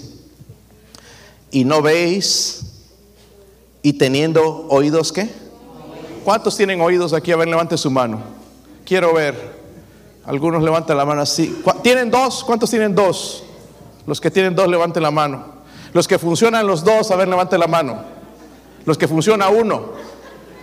Y 1.50 1.66
no 1.66 1.82
veis 1.82 2.70
y 3.84 3.94
teniendo 3.94 4.66
oídos 4.70 5.14
qué? 5.14 5.30
¿Cuántos 6.24 6.58
tienen 6.58 6.82
oídos 6.82 7.14
aquí? 7.14 7.32
A 7.32 7.36
ver, 7.36 7.50
levante 7.50 7.78
su 7.78 7.92
mano. 7.92 8.22
Quiero 8.86 9.14
ver. 9.14 9.62
Algunos 10.26 10.64
levantan 10.64 10.98
la 10.98 11.06
mano 11.06 11.22
así. 11.22 11.62
¿Tienen 11.84 12.10
dos? 12.10 12.46
¿Cuántos 12.46 12.70
tienen 12.70 12.96
dos? 12.96 13.44
Los 14.08 14.22
que 14.22 14.32
tienen 14.32 14.56
dos, 14.56 14.70
levanten 14.70 15.04
la 15.04 15.12
mano. 15.12 15.46
Los 15.92 16.08
que 16.08 16.18
funcionan 16.18 16.66
los 16.66 16.84
dos, 16.84 17.12
a 17.12 17.18
ver, 17.18 17.28
levanten 17.28 17.60
la 17.60 17.68
mano. 17.68 18.02
Los 18.86 18.98
que 18.98 19.08
funciona 19.08 19.50
uno. 19.50 19.92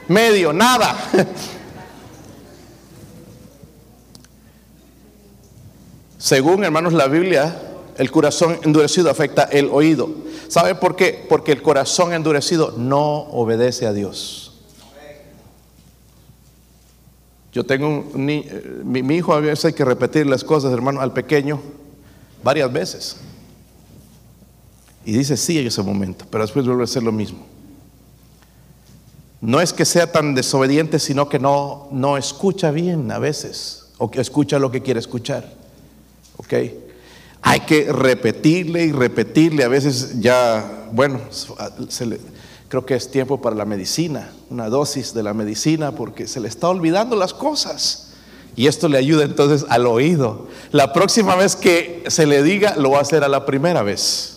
Medio, 0.08 0.54
nada. 0.54 0.96
Según 6.18 6.64
hermanos 6.64 6.94
la 6.94 7.06
Biblia, 7.06 7.69
el 7.96 8.10
corazón 8.10 8.58
endurecido 8.62 9.10
afecta 9.10 9.44
el 9.44 9.68
oído. 9.70 10.08
¿Sabe 10.48 10.74
por 10.74 10.96
qué? 10.96 11.24
Porque 11.28 11.52
el 11.52 11.62
corazón 11.62 12.12
endurecido 12.12 12.74
no 12.76 13.20
obedece 13.30 13.86
a 13.86 13.92
Dios. 13.92 14.46
Yo 17.52 17.64
tengo 17.64 17.88
un, 17.88 18.30
eh, 18.30 18.80
mi, 18.84 19.02
mi, 19.02 19.16
hijo 19.16 19.34
a 19.34 19.40
veces 19.40 19.64
hay 19.66 19.72
que 19.72 19.84
repetir 19.84 20.26
las 20.26 20.44
cosas, 20.44 20.72
hermano, 20.72 21.00
al 21.00 21.12
pequeño 21.12 21.60
varias 22.44 22.72
veces. 22.72 23.16
Y 25.04 25.12
dice 25.12 25.36
sí 25.36 25.58
en 25.58 25.66
ese 25.66 25.82
momento, 25.82 26.26
pero 26.30 26.44
después 26.44 26.64
vuelve 26.66 26.84
a 26.84 26.86
ser 26.86 27.02
lo 27.02 27.12
mismo. 27.12 27.46
No 29.40 29.60
es 29.60 29.72
que 29.72 29.84
sea 29.84 30.12
tan 30.12 30.34
desobediente, 30.34 30.98
sino 30.98 31.28
que 31.28 31.38
no, 31.38 31.88
no 31.90 32.16
escucha 32.16 32.70
bien 32.70 33.10
a 33.10 33.18
veces, 33.18 33.88
o 33.98 34.10
que 34.10 34.20
escucha 34.20 34.58
lo 34.58 34.70
que 34.70 34.82
quiere 34.82 35.00
escuchar. 35.00 35.50
¿Ok? 36.36 36.54
Hay 37.42 37.60
que 37.60 37.92
repetirle 37.92 38.84
y 38.84 38.92
repetirle. 38.92 39.64
A 39.64 39.68
veces 39.68 40.20
ya, 40.20 40.88
bueno, 40.92 41.20
creo 42.68 42.86
que 42.86 42.94
es 42.94 43.10
tiempo 43.10 43.40
para 43.40 43.56
la 43.56 43.64
medicina, 43.64 44.30
una 44.50 44.68
dosis 44.68 45.14
de 45.14 45.22
la 45.22 45.34
medicina, 45.34 45.92
porque 45.92 46.26
se 46.26 46.40
le 46.40 46.48
está 46.48 46.68
olvidando 46.68 47.16
las 47.16 47.34
cosas. 47.34 48.08
Y 48.56 48.66
esto 48.66 48.88
le 48.88 48.98
ayuda 48.98 49.24
entonces 49.24 49.64
al 49.68 49.86
oído. 49.86 50.48
La 50.70 50.92
próxima 50.92 51.34
vez 51.36 51.56
que 51.56 52.04
se 52.08 52.26
le 52.26 52.42
diga, 52.42 52.76
lo 52.76 52.90
va 52.90 52.98
a 52.98 53.02
hacer 53.02 53.24
a 53.24 53.28
la 53.28 53.46
primera 53.46 53.82
vez. 53.82 54.36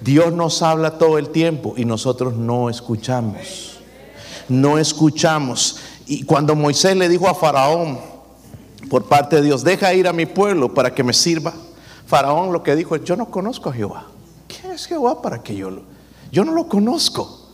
Dios 0.00 0.32
nos 0.32 0.62
habla 0.62 0.98
todo 0.98 1.18
el 1.18 1.30
tiempo 1.30 1.74
y 1.76 1.84
nosotros 1.84 2.34
no 2.34 2.70
escuchamos. 2.70 3.78
No 4.48 4.78
escuchamos. 4.78 5.78
Y 6.06 6.22
cuando 6.24 6.54
Moisés 6.54 6.96
le 6.96 7.08
dijo 7.08 7.28
a 7.28 7.34
Faraón, 7.34 7.98
por 8.88 9.06
parte 9.06 9.36
de 9.36 9.42
Dios, 9.42 9.64
deja 9.64 9.92
ir 9.94 10.06
a 10.06 10.12
mi 10.12 10.26
pueblo 10.26 10.72
para 10.72 10.94
que 10.94 11.02
me 11.02 11.12
sirva. 11.12 11.52
Faraón 12.06 12.52
lo 12.52 12.62
que 12.62 12.76
dijo 12.76 12.94
es, 12.94 13.04
yo 13.04 13.16
no 13.16 13.30
conozco 13.30 13.70
a 13.70 13.72
Jehová. 13.72 14.06
¿Quién 14.48 14.72
es 14.72 14.86
Jehová 14.86 15.20
para 15.20 15.42
que 15.42 15.56
yo 15.56 15.70
lo... 15.70 15.82
Yo 16.32 16.44
no 16.44 16.52
lo 16.52 16.68
conozco. 16.68 17.46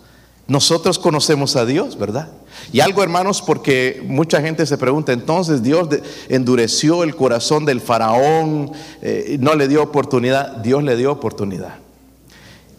Nosotros 0.46 0.98
conocemos 0.98 1.56
a 1.56 1.64
Dios, 1.64 1.96
¿verdad? 1.96 2.28
Y 2.72 2.80
algo, 2.80 3.02
hermanos, 3.02 3.40
porque 3.42 4.02
mucha 4.06 4.40
gente 4.40 4.66
se 4.66 4.76
pregunta, 4.76 5.12
entonces 5.12 5.62
Dios 5.62 5.88
endureció 6.28 7.04
el 7.04 7.14
corazón 7.16 7.64
del 7.64 7.80
faraón, 7.80 8.72
eh, 9.00 9.36
no 9.40 9.54
le 9.54 9.68
dio 9.68 9.82
oportunidad, 9.82 10.56
Dios 10.56 10.82
le 10.82 10.96
dio 10.96 11.12
oportunidad. 11.12 11.76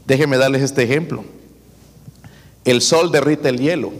Déjenme 0.05 0.37
darles 0.37 0.61
este 0.61 0.83
ejemplo. 0.83 1.23
El 2.65 2.81
sol 2.81 3.11
derrite 3.11 3.49
el 3.49 3.59
hielo 3.59 3.91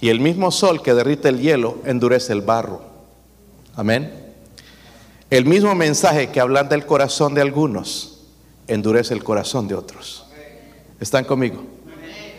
y 0.00 0.08
el 0.08 0.20
mismo 0.20 0.50
sol 0.50 0.82
que 0.82 0.94
derrite 0.94 1.28
el 1.28 1.40
hielo 1.40 1.78
endurece 1.84 2.32
el 2.32 2.42
barro. 2.42 2.82
Amén. 3.74 4.21
El 5.32 5.46
mismo 5.46 5.74
mensaje 5.74 6.28
que 6.28 6.40
ablanda 6.40 6.76
el 6.76 6.84
corazón 6.84 7.32
de 7.32 7.40
algunos 7.40 8.18
endurece 8.66 9.14
el 9.14 9.24
corazón 9.24 9.66
de 9.66 9.74
otros. 9.74 10.26
¿Están 11.00 11.24
conmigo? 11.24 11.64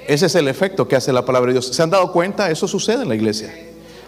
Ese 0.08 0.28
es 0.28 0.36
el 0.36 0.48
efecto 0.48 0.88
que 0.88 0.96
hace 0.96 1.12
la 1.12 1.26
palabra 1.26 1.48
de 1.48 1.54
Dios. 1.54 1.66
¿Se 1.76 1.82
han 1.82 1.90
dado 1.90 2.12
cuenta? 2.12 2.52
Eso 2.52 2.68
sucede 2.68 3.02
en 3.02 3.10
la 3.10 3.16
iglesia. 3.16 3.52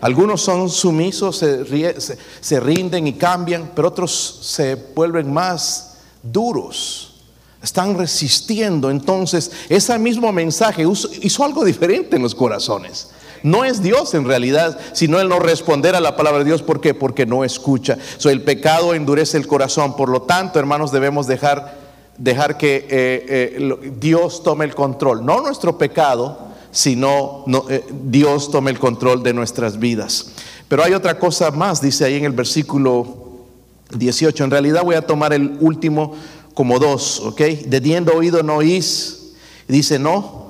Algunos 0.01 0.39
son 0.39 0.69
sumisos, 0.69 1.35
se, 1.35 2.19
se, 2.39 2.59
rinden 2.59 3.07
y 3.07 3.13
cambian, 3.13 3.71
pero 3.75 3.87
otros 3.87 4.41
se 4.43 4.75
vuelven 4.75 5.33
más 5.33 5.95
duros. 6.21 7.15
Están 7.63 7.97
resistiendo. 7.97 8.91
Entonces, 8.91 9.51
ese 9.67 9.97
mismo 9.97 10.31
mensaje 10.31 10.85
hizo 11.23 11.43
algo 11.43 11.65
diferente 11.65 12.17
en 12.17 12.21
los 12.21 12.35
corazones. 12.35 13.09
No 13.45 13.63
es 13.63 13.83
Dios 13.83 14.15
en 14.15 14.25
realidad, 14.25 14.79
sino 14.93 15.19
el 15.19 15.29
no 15.29 15.37
responder 15.37 15.93
a 15.93 15.99
la 15.99 16.15
palabra 16.15 16.39
de 16.39 16.45
Dios. 16.45 16.63
¿Por 16.63 16.81
qué? 16.81 16.95
Porque 16.95 17.27
no 17.27 17.43
escucha. 17.43 17.95
So, 18.17 18.31
el 18.31 18.41
pecado 18.41 18.95
endurece 18.95 19.37
el 19.37 19.45
corazón. 19.45 19.95
Por 19.95 20.09
lo 20.09 20.23
tanto, 20.23 20.57
hermanos, 20.57 20.91
debemos 20.91 21.27
dejar, 21.27 21.77
dejar 22.17 22.57
que 22.57 22.77
eh, 22.77 22.87
eh, 22.89 23.91
Dios 23.99 24.41
tome 24.41 24.65
el 24.65 24.73
control. 24.73 25.23
No 25.23 25.41
nuestro 25.41 25.77
pecado, 25.77 26.39
sino 26.71 27.45
eh, 27.69 27.85
Dios 28.05 28.49
tome 28.49 28.71
el 28.71 28.79
control 28.79 29.21
de 29.21 29.35
nuestras 29.35 29.77
vidas. 29.77 30.31
Pero 30.67 30.83
hay 30.83 30.93
otra 30.93 31.19
cosa 31.19 31.51
más, 31.51 31.83
dice 31.83 32.03
ahí 32.03 32.15
en 32.15 32.25
el 32.25 32.31
versículo 32.31 33.45
18. 33.91 34.43
En 34.43 34.49
realidad 34.49 34.81
voy 34.83 34.95
a 34.95 35.05
tomar 35.05 35.33
el 35.33 35.55
último 35.59 36.15
como 36.55 36.79
dos, 36.79 37.19
¿ok? 37.19 37.41
De 37.41 38.09
oído 38.11 38.41
no 38.41 38.55
oís. 38.55 39.33
Dice, 39.67 39.99
no, 39.99 40.44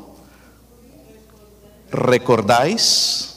recordáis. 1.96 3.36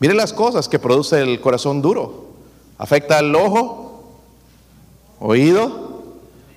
Miren 0.00 0.16
las 0.16 0.32
cosas 0.32 0.68
que 0.68 0.78
produce 0.78 1.20
el 1.20 1.40
corazón 1.40 1.82
duro. 1.82 2.26
Afecta 2.78 3.18
al 3.18 3.34
ojo, 3.34 4.18
oído, 5.20 5.92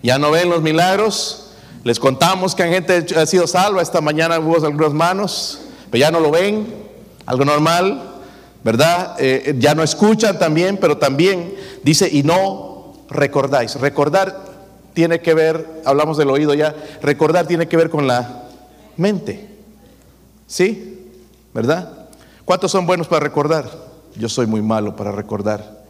ya 0.01 0.17
no 0.17 0.31
ven 0.31 0.49
los 0.49 0.61
milagros. 0.61 1.51
Les 1.83 1.99
contamos 1.99 2.55
que 2.55 2.63
hay 2.63 2.71
gente 2.71 3.05
ha 3.15 3.25
sido 3.25 3.45
salva. 3.45 3.81
Esta 3.81 4.01
mañana 4.01 4.39
hubo 4.39 4.65
algunas 4.65 4.93
manos, 4.93 5.61
pero 5.91 5.99
ya 5.99 6.11
no 6.11 6.19
lo 6.19 6.31
ven. 6.31 6.65
Algo 7.27 7.45
normal, 7.45 8.01
¿verdad? 8.63 9.15
Eh, 9.19 9.55
ya 9.59 9.75
no 9.75 9.83
escuchan 9.83 10.39
también, 10.39 10.77
pero 10.77 10.97
también 10.97 11.55
dice, 11.83 12.09
y 12.11 12.23
no 12.23 12.93
recordáis. 13.09 13.75
Recordar 13.75 14.45
tiene 14.93 15.19
que 15.19 15.33
ver, 15.33 15.81
hablamos 15.85 16.17
del 16.17 16.29
oído 16.29 16.53
ya, 16.53 16.75
recordar 17.01 17.45
tiene 17.45 17.67
que 17.67 17.77
ver 17.77 17.89
con 17.89 18.07
la 18.07 18.45
mente. 18.97 19.49
¿Sí? 20.47 20.94
¿Verdad? 21.55 21.89
¿Cuántos 22.43 22.69
son 22.69 22.85
buenos 22.85 23.07
para 23.07 23.23
recordar? 23.23 23.71
Yo 24.17 24.27
soy 24.27 24.45
muy 24.45 24.61
malo 24.61 24.97
para 24.97 25.13
recordar. 25.13 25.85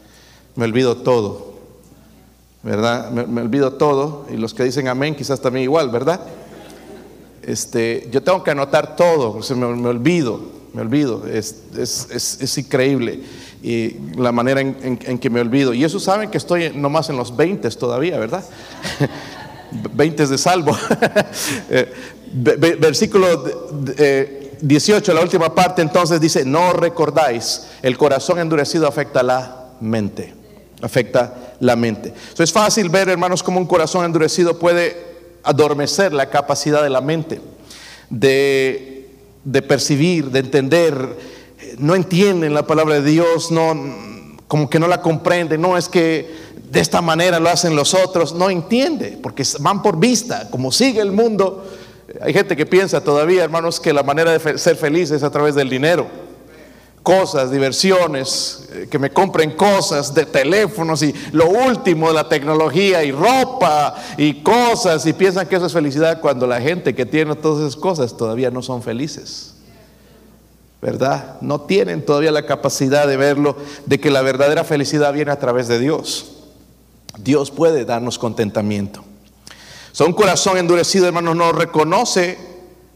Me 0.55 0.63
olvido 0.63 0.97
todo, 0.97 1.55
¿verdad? 2.61 3.09
Me, 3.09 3.41
olvido 3.41 3.73
todo. 3.73 4.27
Y 4.31 4.37
los 4.37 4.53
que 4.53 4.63
dicen 4.63 4.87
amén, 4.87 5.15
quizás 5.15 5.41
también 5.41 5.63
igual, 5.63 5.89
¿verdad? 5.89 6.21
Este, 7.41 8.07
yo 8.11 8.21
tengo 8.21 8.43
que 8.43 8.51
anotar 8.51 8.95
todo, 8.95 9.39
me, 9.55 9.65
me 9.75 9.89
olvido, 9.89 10.39
me 10.73 10.81
olvido. 10.83 11.25
Es, 11.25 11.63
es, 11.75 12.57
increíble 12.59 13.23
y 13.63 13.97
la 14.17 14.31
manera 14.31 14.61
en, 14.61 15.17
que 15.17 15.29
me 15.31 15.41
olvido. 15.41 15.73
Y 15.73 15.83
eso 15.83 15.99
saben 15.99 16.29
que 16.29 16.37
estoy 16.37 16.73
nomás 16.75 17.09
en 17.09 17.17
los 17.17 17.35
20 17.35 17.67
todavía, 17.71 18.19
¿verdad? 18.19 18.45
20 19.95 20.27
de 20.27 20.37
salvo. 20.37 20.77
Eh, 21.69 21.91
versículo 22.79 23.45
eh, 23.97 24.44
18, 24.61 25.13
la 25.13 25.21
última 25.21 25.53
parte, 25.53 25.81
entonces 25.81 26.19
dice, 26.19 26.45
no 26.45 26.73
recordáis, 26.73 27.67
el 27.81 27.97
corazón 27.97 28.39
endurecido 28.39 28.87
afecta 28.87 29.23
la 29.23 29.69
mente, 29.79 30.33
afecta 30.81 31.55
la 31.59 31.75
mente. 31.75 32.13
es 32.37 32.51
fácil 32.51 32.89
ver, 32.89 33.09
hermanos, 33.09 33.43
cómo 33.43 33.59
un 33.59 33.65
corazón 33.65 34.05
endurecido 34.05 34.59
puede 34.59 35.15
adormecer 35.43 36.13
la 36.13 36.29
capacidad 36.29 36.83
de 36.83 36.89
la 36.89 37.01
mente 37.01 37.39
de, 38.09 39.09
de 39.43 39.61
percibir, 39.61 40.31
de 40.31 40.39
entender. 40.39 41.35
No 41.77 41.95
entienden 41.95 42.53
la 42.53 42.67
palabra 42.67 42.95
de 42.95 43.09
Dios, 43.09 43.51
no, 43.51 43.75
como 44.47 44.69
que 44.69 44.79
no 44.79 44.87
la 44.87 45.01
comprenden, 45.01 45.61
no 45.61 45.77
es 45.77 45.89
que 45.89 46.45
de 46.69 46.79
esta 46.79 47.01
manera 47.01 47.39
lo 47.39 47.49
hacen 47.49 47.75
los 47.75 47.93
otros, 47.93 48.33
no 48.33 48.49
entiende, 48.49 49.17
porque 49.21 49.43
van 49.59 49.81
por 49.81 49.99
vista, 49.99 50.49
como 50.49 50.71
sigue 50.71 51.01
el 51.01 51.11
mundo, 51.11 51.65
hay 52.21 52.33
gente 52.33 52.55
que 52.55 52.65
piensa 52.65 53.03
todavía, 53.03 53.43
hermanos, 53.43 53.79
que 53.79 53.93
la 53.93 54.03
manera 54.03 54.37
de 54.37 54.57
ser 54.57 54.75
feliz 54.75 55.11
es 55.11 55.23
a 55.23 55.31
través 55.31 55.55
del 55.55 55.69
dinero. 55.69 56.07
Cosas, 57.01 57.51
diversiones, 57.51 58.67
eh, 58.73 58.87
que 58.89 58.97
me 58.97 59.11
compren 59.11 59.51
cosas 59.51 60.13
de 60.13 60.25
teléfonos 60.25 61.03
y 61.03 61.13
lo 61.33 61.47
último 61.47 62.07
de 62.07 62.15
la 62.15 62.27
tecnología 62.27 63.03
y 63.03 63.11
ropa 63.11 63.95
y 64.17 64.41
cosas 64.41 65.05
y 65.05 65.13
piensan 65.13 65.47
que 65.47 65.55
eso 65.55 65.67
es 65.67 65.73
felicidad 65.73 66.19
cuando 66.19 66.47
la 66.47 66.59
gente 66.59 66.95
que 66.95 67.05
tiene 67.05 67.35
todas 67.35 67.61
esas 67.61 67.75
cosas 67.75 68.17
todavía 68.17 68.49
no 68.49 68.63
son 68.63 68.81
felices. 68.81 69.53
¿Verdad? 70.81 71.37
No 71.41 71.61
tienen 71.61 72.03
todavía 72.03 72.31
la 72.31 72.45
capacidad 72.45 73.07
de 73.07 73.17
verlo, 73.17 73.55
de 73.85 73.99
que 73.99 74.11
la 74.11 74.21
verdadera 74.21 74.63
felicidad 74.63 75.13
viene 75.13 75.31
a 75.31 75.39
través 75.39 75.67
de 75.67 75.79
Dios. 75.79 76.33
Dios 77.17 77.51
puede 77.51 77.85
darnos 77.85 78.19
contentamiento. 78.19 79.04
Un 79.99 80.13
corazón 80.13 80.57
endurecido, 80.57 81.07
hermanos, 81.07 81.35
no 81.35 81.53
reconoce 81.53 82.37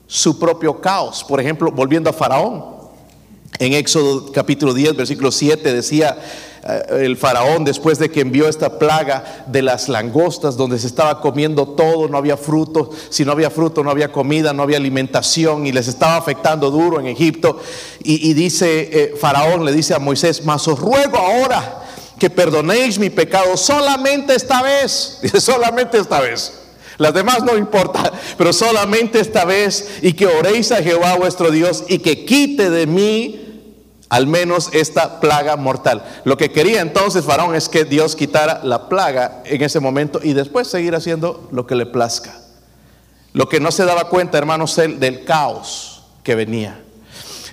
su 0.06 0.38
propio 0.38 0.82
caos. 0.82 1.24
Por 1.24 1.40
ejemplo, 1.40 1.72
volviendo 1.72 2.10
a 2.10 2.14
Faraón. 2.14 2.80
En 3.58 3.74
Éxodo 3.74 4.32
capítulo 4.32 4.74
10, 4.74 4.96
versículo 4.96 5.32
7 5.32 5.74
decía 5.74 6.18
eh, 6.64 7.04
el 7.04 7.18
faraón 7.18 7.66
después 7.66 8.00
de 8.00 8.10
que 8.10 8.22
envió 8.22 8.48
esta 8.48 8.80
plaga 8.80 9.44
de 9.48 9.62
las 9.62 9.90
langostas 9.90 10.56
donde 10.56 10.80
se 10.80 10.88
estaba 10.88 11.20
comiendo 11.20 11.68
todo, 11.68 12.08
no 12.08 12.18
había 12.18 12.38
fruto, 12.38 12.90
si 13.10 13.26
no 13.26 13.34
había 13.34 13.50
fruto 13.50 13.84
no 13.84 13.92
había 13.92 14.14
comida, 14.14 14.54
no 14.54 14.64
había 14.64 14.78
alimentación 14.78 15.68
y 15.68 15.74
les 15.74 15.90
estaba 15.90 16.16
afectando 16.16 16.72
duro 16.72 17.02
en 17.02 17.08
Egipto. 17.08 17.60
Y, 18.02 18.34
dice 18.34 18.90
eh, 18.92 19.16
faraón, 19.20 19.66
le 19.66 19.74
dice 19.74 19.94
a 19.94 20.00
Moisés, 20.00 20.46
mas 20.46 20.66
os 20.68 20.80
ruego 20.80 21.18
ahora 21.18 21.84
que 22.18 22.30
perdonéis 22.30 22.98
mi 22.98 23.10
pecado 23.10 23.58
solamente 23.58 24.36
esta 24.36 24.62
vez, 24.62 25.20
dice 25.24 25.42
solamente 25.42 25.98
esta 25.98 26.22
vez. 26.22 26.59
Las 27.00 27.14
demás 27.14 27.44
no 27.44 27.58
importa, 27.58 28.12
pero 28.38 28.54
solamente 28.54 29.20
esta 29.20 29.46
vez 29.46 30.00
y 30.02 30.14
que 30.14 30.28
oréis 30.28 30.72
a 30.72 30.84
Jehová 30.84 31.16
vuestro 31.16 31.50
Dios 31.50 31.86
y 31.88 32.00
que 32.00 32.26
quite 32.26 32.70
de 32.70 32.86
mí 32.86 33.46
al 34.10 34.28
menos 34.28 34.70
esta 34.74 35.20
plaga 35.20 35.56
mortal. 35.56 36.04
Lo 36.26 36.36
que 36.36 36.52
quería 36.52 36.82
entonces 36.82 37.24
Faraón 37.24 37.56
es 37.56 37.70
que 37.70 37.86
Dios 37.86 38.16
quitara 38.16 38.62
la 38.64 38.90
plaga 38.90 39.42
en 39.46 39.62
ese 39.62 39.80
momento 39.80 40.20
y 40.22 40.34
después 40.34 40.68
seguir 40.68 40.94
haciendo 40.94 41.48
lo 41.52 41.66
que 41.66 41.76
le 41.76 41.86
plazca. 41.86 42.36
Lo 43.32 43.48
que 43.48 43.60
no 43.60 43.72
se 43.72 43.86
daba 43.86 44.10
cuenta, 44.10 44.38
hermanos, 44.38 44.76
del 44.76 45.24
caos 45.24 46.04
que 46.24 46.36
venía. 46.36 46.82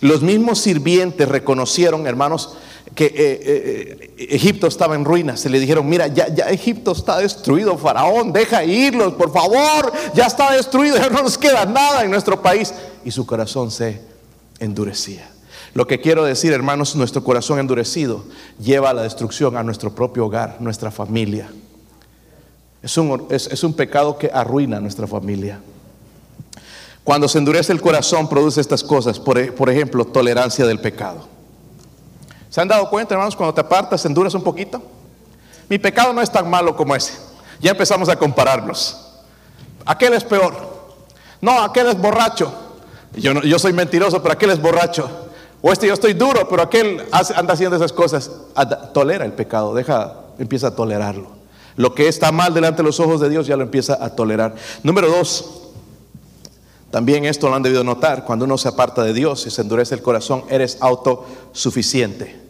Los 0.00 0.22
mismos 0.22 0.58
sirvientes 0.58 1.28
reconocieron, 1.28 2.06
hermanos, 2.06 2.56
que 2.94 3.06
eh, 3.06 3.12
eh, 3.16 4.14
eh, 4.18 4.26
Egipto 4.30 4.66
estaba 4.66 4.94
en 4.94 5.04
ruinas. 5.04 5.40
Se 5.40 5.50
le 5.50 5.58
dijeron, 5.58 5.88
mira, 5.88 6.06
ya, 6.06 6.26
Egipto 6.48 6.92
está 6.92 7.18
destruido, 7.18 7.76
Faraón, 7.76 8.32
deja 8.32 8.64
irlos, 8.64 9.14
por 9.14 9.32
favor, 9.32 9.92
ya 10.14 10.26
está 10.26 10.52
destruido, 10.52 10.96
ya 10.98 11.10
no 11.10 11.22
nos 11.22 11.36
queda 11.36 11.66
nada 11.66 12.04
en 12.04 12.10
nuestro 12.10 12.40
país. 12.40 12.72
Y 13.04 13.10
su 13.10 13.26
corazón 13.26 13.70
se 13.70 14.00
endurecía. 14.58 15.28
Lo 15.74 15.86
que 15.86 16.00
quiero 16.00 16.24
decir, 16.24 16.52
hermanos, 16.52 16.96
nuestro 16.96 17.22
corazón 17.22 17.58
endurecido 17.58 18.24
lleva 18.58 18.90
a 18.90 18.94
la 18.94 19.02
destrucción 19.02 19.56
a 19.58 19.62
nuestro 19.62 19.94
propio 19.94 20.24
hogar, 20.24 20.56
nuestra 20.60 20.90
familia. 20.90 21.50
Es 22.82 22.96
un, 22.96 23.26
es, 23.28 23.62
un 23.62 23.74
pecado 23.74 24.16
que 24.16 24.30
arruina 24.32 24.78
a 24.78 24.80
nuestra 24.80 25.06
familia. 25.06 25.60
Cuando 27.04 27.28
se 27.28 27.38
endurece 27.38 27.72
el 27.72 27.82
corazón 27.82 28.28
produce 28.28 28.60
estas 28.60 28.82
cosas, 28.82 29.20
por, 29.20 29.54
por 29.54 29.68
ejemplo, 29.68 30.06
tolerancia 30.06 30.66
del 30.66 30.80
pecado. 30.80 31.35
¿Se 32.56 32.62
han 32.62 32.68
dado 32.68 32.88
cuenta, 32.88 33.12
hermanos, 33.12 33.36
cuando 33.36 33.52
te 33.52 33.60
apartas, 33.60 34.02
enduras 34.06 34.32
un 34.32 34.42
poquito? 34.42 34.80
Mi 35.68 35.78
pecado 35.78 36.14
no 36.14 36.22
es 36.22 36.32
tan 36.32 36.48
malo 36.48 36.74
como 36.74 36.96
ese. 36.96 37.12
Ya 37.60 37.72
empezamos 37.72 38.08
a 38.08 38.16
compararlos. 38.16 38.96
Aquel 39.84 40.14
es 40.14 40.24
peor. 40.24 40.54
No, 41.42 41.60
aquel 41.60 41.88
es 41.88 42.00
borracho. 42.00 42.50
Yo, 43.14 43.42
yo 43.42 43.58
soy 43.58 43.74
mentiroso, 43.74 44.22
pero 44.22 44.32
aquel 44.32 44.48
es 44.48 44.62
borracho. 44.62 45.06
O 45.60 45.70
este 45.70 45.86
yo 45.86 45.92
estoy 45.92 46.14
duro, 46.14 46.48
pero 46.48 46.62
aquel 46.62 47.04
anda 47.12 47.52
haciendo 47.52 47.76
esas 47.76 47.92
cosas. 47.92 48.30
Tolera 48.94 49.26
el 49.26 49.34
pecado, 49.34 49.74
deja, 49.74 50.14
empieza 50.38 50.68
a 50.68 50.74
tolerarlo. 50.74 51.32
Lo 51.76 51.94
que 51.94 52.08
está 52.08 52.32
mal 52.32 52.54
delante 52.54 52.78
de 52.78 52.84
los 52.84 52.98
ojos 53.00 53.20
de 53.20 53.28
Dios 53.28 53.46
ya 53.46 53.58
lo 53.58 53.64
empieza 53.64 54.02
a 54.02 54.16
tolerar. 54.16 54.54
Número 54.82 55.10
dos, 55.10 55.60
también 56.90 57.26
esto 57.26 57.50
lo 57.50 57.54
han 57.54 57.62
debido 57.62 57.84
notar, 57.84 58.24
cuando 58.24 58.46
uno 58.46 58.56
se 58.56 58.68
aparta 58.68 59.02
de 59.02 59.12
Dios 59.12 59.46
y 59.46 59.50
se 59.50 59.60
endurece 59.60 59.94
el 59.94 60.00
corazón, 60.00 60.44
eres 60.48 60.78
autosuficiente. 60.80 62.45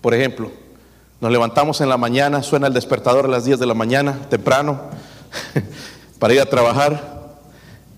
Por 0.00 0.14
ejemplo, 0.14 0.50
nos 1.20 1.30
levantamos 1.30 1.80
en 1.82 1.88
la 1.88 1.98
mañana, 1.98 2.42
suena 2.42 2.66
el 2.66 2.72
despertador 2.72 3.26
a 3.26 3.28
las 3.28 3.44
10 3.44 3.58
de 3.58 3.66
la 3.66 3.74
mañana, 3.74 4.18
temprano, 4.30 4.80
para 6.18 6.32
ir 6.32 6.40
a 6.40 6.46
trabajar. 6.46 7.38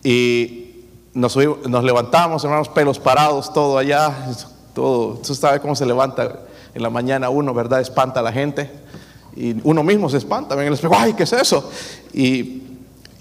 Y 0.02 0.86
nos, 1.14 1.36
levantamos, 1.36 2.42
hermanos, 2.42 2.68
pelos 2.68 2.98
parados, 2.98 3.52
todo 3.52 3.78
allá, 3.78 4.12
todo. 4.74 5.20
Usted 5.20 5.34
sabe 5.34 5.60
cómo 5.60 5.76
se 5.76 5.86
levanta 5.86 6.40
en 6.74 6.82
la 6.82 6.90
mañana 6.90 7.30
uno, 7.30 7.54
¿verdad? 7.54 7.80
Espanta 7.80 8.20
a 8.20 8.22
la 8.24 8.32
gente. 8.32 8.70
Y 9.36 9.56
uno 9.62 9.84
mismo 9.84 10.10
se 10.10 10.18
espanta, 10.18 10.56
ven 10.56 10.66
el 10.66 10.74
espejo, 10.74 10.94
¡ay, 10.96 11.14
qué 11.14 11.22
es 11.22 11.32
eso! 11.32 11.70
Y, 12.12 12.62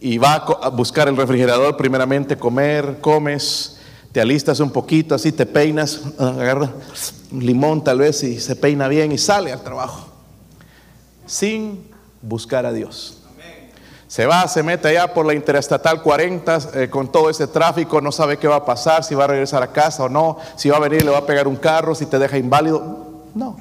y 0.01 0.17
va 0.17 0.33
a 0.33 0.69
buscar 0.69 1.07
el 1.07 1.15
refrigerador, 1.15 1.77
primeramente 1.77 2.37
comer, 2.37 2.97
comes, 2.99 3.77
te 4.11 4.19
alistas 4.19 4.59
un 4.59 4.71
poquito, 4.71 5.15
así 5.15 5.31
te 5.31 5.45
peinas, 5.45 6.01
agarra 6.19 6.63
un 6.65 7.20
limón 7.31 7.83
tal 7.83 7.99
vez 7.99 8.23
y 8.23 8.39
se 8.39 8.55
peina 8.55 8.87
bien 8.87 9.11
y 9.11 9.17
sale 9.17 9.51
al 9.51 9.61
trabajo, 9.63 10.07
sin 11.25 11.83
buscar 12.21 12.65
a 12.65 12.73
Dios. 12.73 13.17
Se 14.07 14.25
va, 14.25 14.45
se 14.49 14.61
mete 14.61 14.89
allá 14.89 15.13
por 15.13 15.25
la 15.25 15.33
Interestatal 15.33 16.01
40 16.01 16.59
eh, 16.73 16.89
con 16.89 17.09
todo 17.09 17.29
ese 17.29 17.47
tráfico, 17.47 18.01
no 18.01 18.11
sabe 18.11 18.35
qué 18.37 18.45
va 18.45 18.57
a 18.57 18.65
pasar, 18.65 19.05
si 19.05 19.15
va 19.15 19.23
a 19.23 19.27
regresar 19.27 19.63
a 19.63 19.71
casa 19.71 20.03
o 20.03 20.09
no, 20.09 20.37
si 20.57 20.67
va 20.69 20.75
a 20.75 20.79
venir, 20.81 21.05
le 21.05 21.11
va 21.11 21.19
a 21.19 21.25
pegar 21.25 21.47
un 21.47 21.55
carro, 21.55 21.95
si 21.95 22.05
te 22.05 22.19
deja 22.19 22.37
inválido. 22.37 22.83
No, 23.33 23.55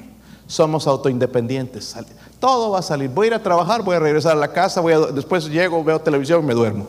somos 0.47 0.87
autoindependientes. 0.87 1.95
Todo 2.37 2.71
va 2.71 2.79
a 2.79 2.81
salir. 2.81 3.09
Voy 3.09 3.25
a 3.25 3.27
ir 3.27 3.33
a 3.35 3.41
trabajar, 3.43 3.81
voy 3.81 3.95
a 3.95 3.99
regresar 3.99 4.33
a 4.33 4.39
la 4.39 4.51
casa, 4.51 4.81
voy 4.81 4.91
a- 4.91 4.99
después 4.99 5.47
llego, 5.47 5.81
veo 5.85 6.01
televisión 6.01 6.43
y 6.43 6.47
me 6.47 6.53
duermo. 6.53 6.85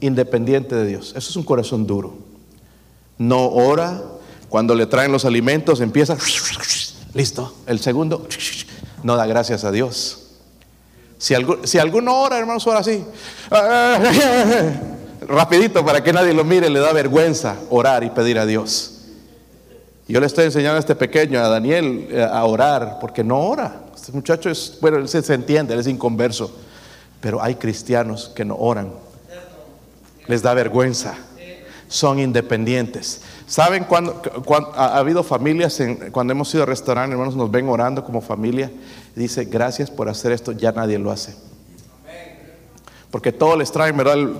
Independiente 0.00 0.74
de 0.74 0.86
Dios. 0.86 1.14
Eso 1.16 1.30
es 1.30 1.36
un 1.36 1.44
corazón 1.44 1.86
duro. 1.86 2.12
No 3.16 3.46
ora, 3.48 4.02
cuando 4.54 4.76
le 4.76 4.86
traen 4.86 5.10
los 5.10 5.24
alimentos 5.24 5.80
empieza, 5.80 6.16
listo. 7.12 7.56
El 7.66 7.80
segundo, 7.80 8.28
no 9.02 9.16
da 9.16 9.26
gracias 9.26 9.64
a 9.64 9.72
Dios. 9.72 10.28
Si, 11.18 11.34
si 11.64 11.78
alguno 11.80 12.14
ora, 12.20 12.38
hermanos, 12.38 12.64
ora 12.68 12.78
así. 12.78 13.04
Rapidito 15.26 15.84
para 15.84 16.04
que 16.04 16.12
nadie 16.12 16.32
lo 16.32 16.44
mire, 16.44 16.70
le 16.70 16.78
da 16.78 16.92
vergüenza 16.92 17.56
orar 17.68 18.04
y 18.04 18.10
pedir 18.10 18.38
a 18.38 18.46
Dios. 18.46 19.00
Yo 20.06 20.20
le 20.20 20.26
estoy 20.26 20.44
enseñando 20.44 20.76
a 20.76 20.78
este 20.78 20.94
pequeño, 20.94 21.40
a 21.40 21.48
Daniel, 21.48 22.06
eh, 22.12 22.22
a 22.22 22.44
orar, 22.44 22.98
porque 23.00 23.24
no 23.24 23.40
ora. 23.40 23.86
Este 23.92 24.12
muchacho 24.12 24.50
es, 24.50 24.78
bueno, 24.80 24.98
él 24.98 25.08
se, 25.08 25.20
se 25.22 25.34
entiende, 25.34 25.74
él 25.74 25.80
es 25.80 25.88
inconverso. 25.88 26.56
Pero 27.20 27.42
hay 27.42 27.56
cristianos 27.56 28.30
que 28.32 28.44
no 28.44 28.54
oran. 28.54 28.92
Les 30.28 30.42
da 30.42 30.54
vergüenza. 30.54 31.16
Son 31.94 32.18
independientes. 32.18 33.20
¿Saben 33.46 33.84
cuando, 33.84 34.20
ha, 34.74 34.84
ha 34.86 34.98
habido 34.98 35.22
familias, 35.22 35.78
en- 35.78 36.10
cuando 36.10 36.32
hemos 36.32 36.52
ido 36.52 36.64
a 36.64 36.66
restaurante, 36.66 37.12
hermanos, 37.12 37.36
nos 37.36 37.48
ven 37.48 37.68
orando 37.68 38.02
como 38.04 38.20
familia? 38.20 38.68
Dice, 39.14 39.44
gracias 39.44 39.92
por 39.92 40.08
hacer 40.08 40.32
esto, 40.32 40.50
ya 40.50 40.72
nadie 40.72 40.98
lo 40.98 41.12
hace. 41.12 41.36
Porque 43.12 43.30
todos 43.30 43.56
les 43.56 43.70
traen, 43.70 43.96
¿verdad? 43.96 44.14
El 44.14 44.34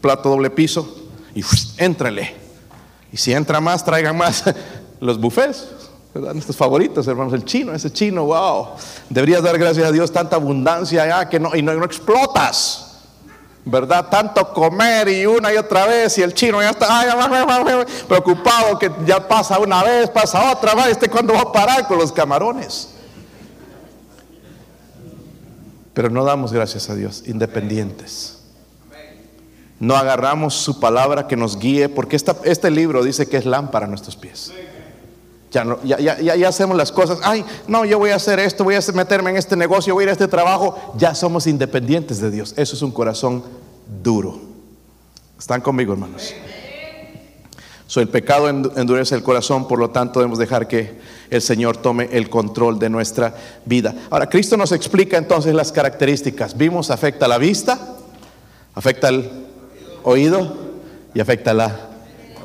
plato 0.00 0.28
doble 0.28 0.48
piso 0.48 1.08
y 1.34 1.42
éntrale. 1.76 2.34
Y 3.12 3.16
si 3.16 3.32
entra 3.32 3.60
más, 3.60 3.84
traigan 3.84 4.16
más. 4.16 4.44
Los 5.00 5.20
buffets. 5.20 5.66
Nuestros 6.14 6.56
favoritos, 6.56 7.08
hermanos. 7.08 7.32
El 7.32 7.44
chino, 7.44 7.72
ese 7.72 7.92
chino, 7.92 8.26
wow. 8.26 8.68
Deberías 9.10 9.42
dar 9.42 9.58
gracias 9.58 9.84
a 9.88 9.90
Dios, 9.90 10.12
tanta 10.12 10.36
abundancia 10.36 11.02
allá 11.02 11.28
que 11.28 11.40
no, 11.40 11.56
y 11.56 11.62
no 11.62 11.84
explotas. 11.84 12.85
¿Verdad? 13.68 14.08
Tanto 14.08 14.52
comer 14.52 15.08
y 15.08 15.26
una 15.26 15.52
y 15.52 15.56
otra 15.56 15.86
vez, 15.86 16.16
y 16.18 16.22
el 16.22 16.32
chino 16.32 16.62
ya 16.62 16.70
está 16.70 16.86
preocupado 18.06 18.78
que 18.78 18.88
ya 19.04 19.26
pasa 19.26 19.58
una 19.58 19.82
vez, 19.82 20.08
pasa 20.08 20.52
otra 20.52 20.72
vez, 20.76 20.86
¿este 20.92 21.08
cuándo 21.10 21.34
va 21.34 21.40
a 21.40 21.52
parar 21.52 21.88
con 21.88 21.98
los 21.98 22.12
camarones? 22.12 22.90
Pero 25.94 26.10
no 26.10 26.24
damos 26.24 26.52
gracias 26.52 26.88
a 26.90 26.94
Dios, 26.94 27.24
independientes. 27.26 28.34
No 29.80 29.96
agarramos 29.96 30.54
su 30.54 30.78
palabra 30.78 31.26
que 31.26 31.36
nos 31.36 31.58
guíe, 31.58 31.88
porque 31.88 32.14
esta- 32.16 32.36
este 32.44 32.70
libro 32.70 33.02
dice 33.02 33.28
que 33.28 33.36
es 33.36 33.46
lámpara 33.46 33.86
a 33.86 33.88
nuestros 33.88 34.14
pies. 34.16 34.52
Ya, 35.56 35.64
no- 35.64 35.82
ya, 35.82 35.98
ya, 35.98 36.18
ya- 36.36 36.48
hacemos 36.50 36.76
las 36.76 36.92
cosas, 36.92 37.18
ay, 37.22 37.42
no, 37.66 37.86
yo 37.86 37.98
voy 37.98 38.10
a 38.10 38.16
hacer 38.16 38.38
esto, 38.38 38.62
voy 38.62 38.74
a 38.74 38.80
meterme 38.92 39.30
en 39.30 39.38
este 39.38 39.56
negocio, 39.56 39.94
voy 39.94 40.02
a 40.02 40.04
ir 40.04 40.08
a 40.10 40.12
este 40.12 40.28
trabajo. 40.28 40.92
Ya 40.98 41.14
somos 41.14 41.46
independientes 41.46 42.20
de 42.20 42.30
Dios. 42.30 42.52
Eso 42.58 42.76
es 42.76 42.82
un 42.82 42.90
corazón 42.90 43.42
duro. 44.02 44.38
¿Están 45.38 45.62
conmigo, 45.62 45.94
hermanos? 45.94 46.34
So, 47.86 48.02
el 48.02 48.08
pecado 48.08 48.50
endu- 48.50 48.70
endurece 48.76 49.14
el 49.14 49.22
corazón, 49.22 49.66
por 49.66 49.78
lo 49.78 49.88
tanto 49.88 50.20
debemos 50.20 50.38
dejar 50.38 50.68
que 50.68 50.98
el 51.30 51.40
Señor 51.40 51.78
tome 51.78 52.10
el 52.12 52.28
control 52.28 52.78
de 52.78 52.90
nuestra 52.90 53.34
vida. 53.64 53.94
Ahora, 54.10 54.28
Cristo 54.28 54.58
nos 54.58 54.72
explica 54.72 55.16
entonces 55.16 55.54
las 55.54 55.72
características. 55.72 56.54
Vimos, 56.58 56.90
afecta 56.90 57.26
la 57.28 57.38
vista, 57.38 57.78
afecta 58.74 59.08
el 59.08 59.30
oído 60.02 60.54
y 61.14 61.20
afecta 61.20 61.54
la 61.54 61.74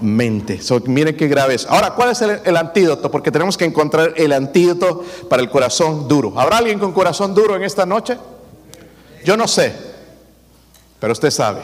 mente. 0.01 0.61
So, 0.61 0.81
miren 0.85 1.15
qué 1.15 1.27
grave 1.27 1.55
es. 1.55 1.65
Ahora, 1.65 1.91
¿cuál 1.91 2.11
es 2.11 2.21
el, 2.21 2.57
antídoto? 2.57 3.09
Porque 3.09 3.31
tenemos 3.31 3.57
que 3.57 3.65
encontrar 3.65 4.13
el 4.17 4.33
antídoto 4.33 5.03
para 5.29 5.41
el 5.41 5.49
corazón 5.49 6.07
duro. 6.07 6.33
¿Habrá 6.39 6.57
alguien 6.57 6.79
con 6.79 6.91
corazón 6.91 7.33
duro 7.33 7.55
en 7.55 7.63
esta 7.63 7.85
noche? 7.85 8.17
Yo 9.23 9.37
no 9.37 9.47
sé, 9.47 9.73
pero 10.99 11.13
usted 11.13 11.31
sabe. 11.31 11.61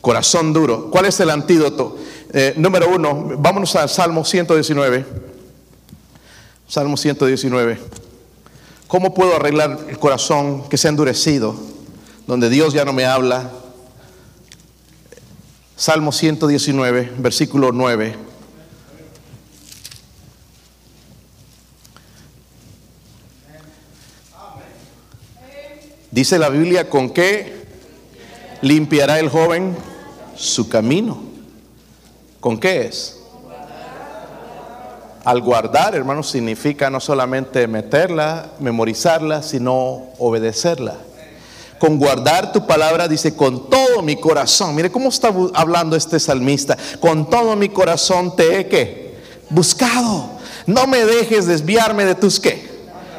Corazón 0.00 0.52
duro. 0.52 0.90
¿Cuál 0.90 1.06
es 1.06 1.18
el 1.20 1.30
antídoto? 1.30 1.96
Eh, 2.32 2.54
número 2.56 2.88
uno, 2.88 3.32
vámonos 3.38 3.74
al 3.76 3.88
Salmo 3.88 4.24
119. 4.24 5.04
Salmo 6.66 6.96
119. 6.96 7.78
¿Cómo 8.86 9.14
puedo 9.14 9.36
arreglar 9.36 9.78
el 9.88 9.98
corazón 9.98 10.68
que 10.68 10.76
se 10.76 10.88
ha 10.88 10.90
endurecido? 10.90 11.54
Donde 12.26 12.48
Dios 12.48 12.74
ya 12.74 12.84
no 12.84 12.92
me 12.92 13.06
habla. 13.06 13.50
Salmo 15.78 16.10
119, 16.10 17.12
versículo 17.18 17.70
9. 17.70 18.16
Dice 26.10 26.36
la 26.40 26.48
Biblia, 26.48 26.90
¿con 26.90 27.10
qué 27.10 27.64
limpiará 28.60 29.20
el 29.20 29.28
joven 29.28 29.76
su 30.34 30.68
camino? 30.68 31.22
¿Con 32.40 32.58
qué 32.58 32.86
es? 32.86 33.20
Al 35.24 35.40
guardar, 35.42 35.94
hermanos, 35.94 36.28
significa 36.28 36.90
no 36.90 36.98
solamente 36.98 37.68
meterla, 37.68 38.50
memorizarla, 38.58 39.44
sino 39.44 40.08
obedecerla. 40.18 40.96
Con 41.78 41.98
guardar 41.98 42.52
tu 42.52 42.66
palabra 42.66 43.06
dice 43.06 43.34
con 43.34 43.70
todo 43.70 44.02
mi 44.02 44.16
corazón. 44.16 44.74
Mire 44.74 44.90
cómo 44.90 45.08
está 45.08 45.32
hablando 45.54 45.96
este 45.96 46.18
salmista. 46.18 46.76
Con 47.00 47.30
todo 47.30 47.54
mi 47.56 47.68
corazón 47.68 48.34
te 48.34 48.60
he 48.60 49.18
buscado. 49.50 50.30
No 50.66 50.86
me 50.86 51.04
dejes 51.04 51.46
desviarme 51.46 52.04
de 52.04 52.14
tus 52.14 52.40
qué? 52.40 52.68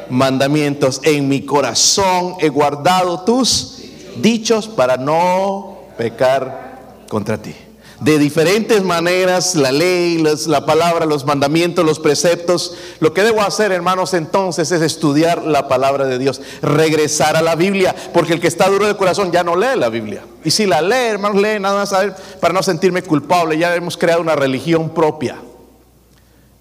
Mandamientos. 0.08 1.00
En 1.04 1.28
mi 1.28 1.44
corazón 1.44 2.34
he 2.40 2.48
guardado 2.48 3.22
tus 3.22 3.78
dichos 4.16 4.68
para 4.68 4.96
no 4.96 5.78
pecar 5.96 7.04
contra 7.08 7.40
ti. 7.40 7.54
De 8.00 8.18
diferentes 8.18 8.82
maneras, 8.82 9.54
la 9.56 9.72
ley, 9.72 10.16
los- 10.16 10.46
la 10.46 10.64
palabra, 10.64 11.04
los 11.04 11.26
mandamientos, 11.26 11.84
los 11.84 11.98
preceptos. 11.98 12.74
Lo 12.98 13.12
que 13.12 13.22
debo 13.22 13.42
hacer, 13.42 13.72
hermanos, 13.72 14.14
entonces 14.14 14.72
es 14.72 14.80
estudiar 14.80 15.44
la 15.44 15.68
palabra 15.68 16.06
de 16.06 16.18
Dios, 16.18 16.40
regresar 16.62 17.36
a 17.36 17.42
la 17.42 17.56
Biblia, 17.56 17.94
porque 18.14 18.32
el 18.32 18.40
que 18.40 18.48
está 18.48 18.70
duro 18.70 18.86
de 18.86 18.96
corazón 18.96 19.32
ya 19.32 19.44
no 19.44 19.54
lee 19.54 19.76
la 19.76 19.90
Biblia. 19.90 20.24
Y 20.42 20.50
si 20.50 20.64
la 20.64 20.80
lee, 20.80 20.94
hermanos, 21.10 21.42
lee 21.42 21.60
nada 21.60 21.74
más 21.74 21.92
a 21.92 21.98
ver, 22.00 22.14
para 22.40 22.54
no 22.54 22.62
sentirme 22.62 23.02
culpable. 23.02 23.58
Ya 23.58 23.74
hemos 23.76 23.98
creado 23.98 24.22
una 24.22 24.34
religión 24.34 24.88
propia, 24.94 25.36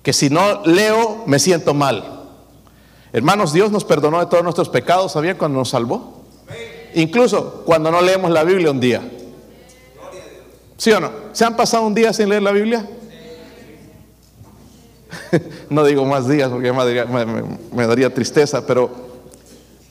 que 0.04 0.12
si 0.12 0.30
no 0.30 0.65
leo, 0.65 1.23
me 1.25 1.39
siento 1.39 1.73
mal. 1.73 2.25
Hermanos, 3.13 3.54
Dios 3.54 3.71
nos 3.71 3.86
perdonó 3.86 4.19
de 4.19 4.25
todos 4.25 4.43
nuestros 4.43 4.67
pecados, 4.67 5.13
¿sabían 5.13 5.38
cuando 5.38 5.60
nos 5.60 5.69
salvó? 5.69 6.21
Incluso 6.95 7.63
cuando 7.65 7.91
no 7.91 8.02
leemos 8.02 8.30
la 8.30 8.43
Biblia 8.43 8.71
un 8.71 8.82
día. 8.82 9.10
¿Sí 10.80 10.92
o 10.94 11.00
no? 11.02 11.12
¿Se 11.34 11.44
han 11.44 11.58
pasado 11.58 11.86
un 11.86 11.94
día 11.94 12.13
sin 12.13 12.30
leer 12.30 12.42
la 12.42 12.54
Biblia? 12.54 12.88
no 15.70 15.84
digo 15.84 16.06
más 16.06 16.26
días 16.26 16.50
porque 16.50 16.72
me 16.72 17.86
daría, 17.86 18.13
tristeza, 18.13 18.65
pero 18.65 18.89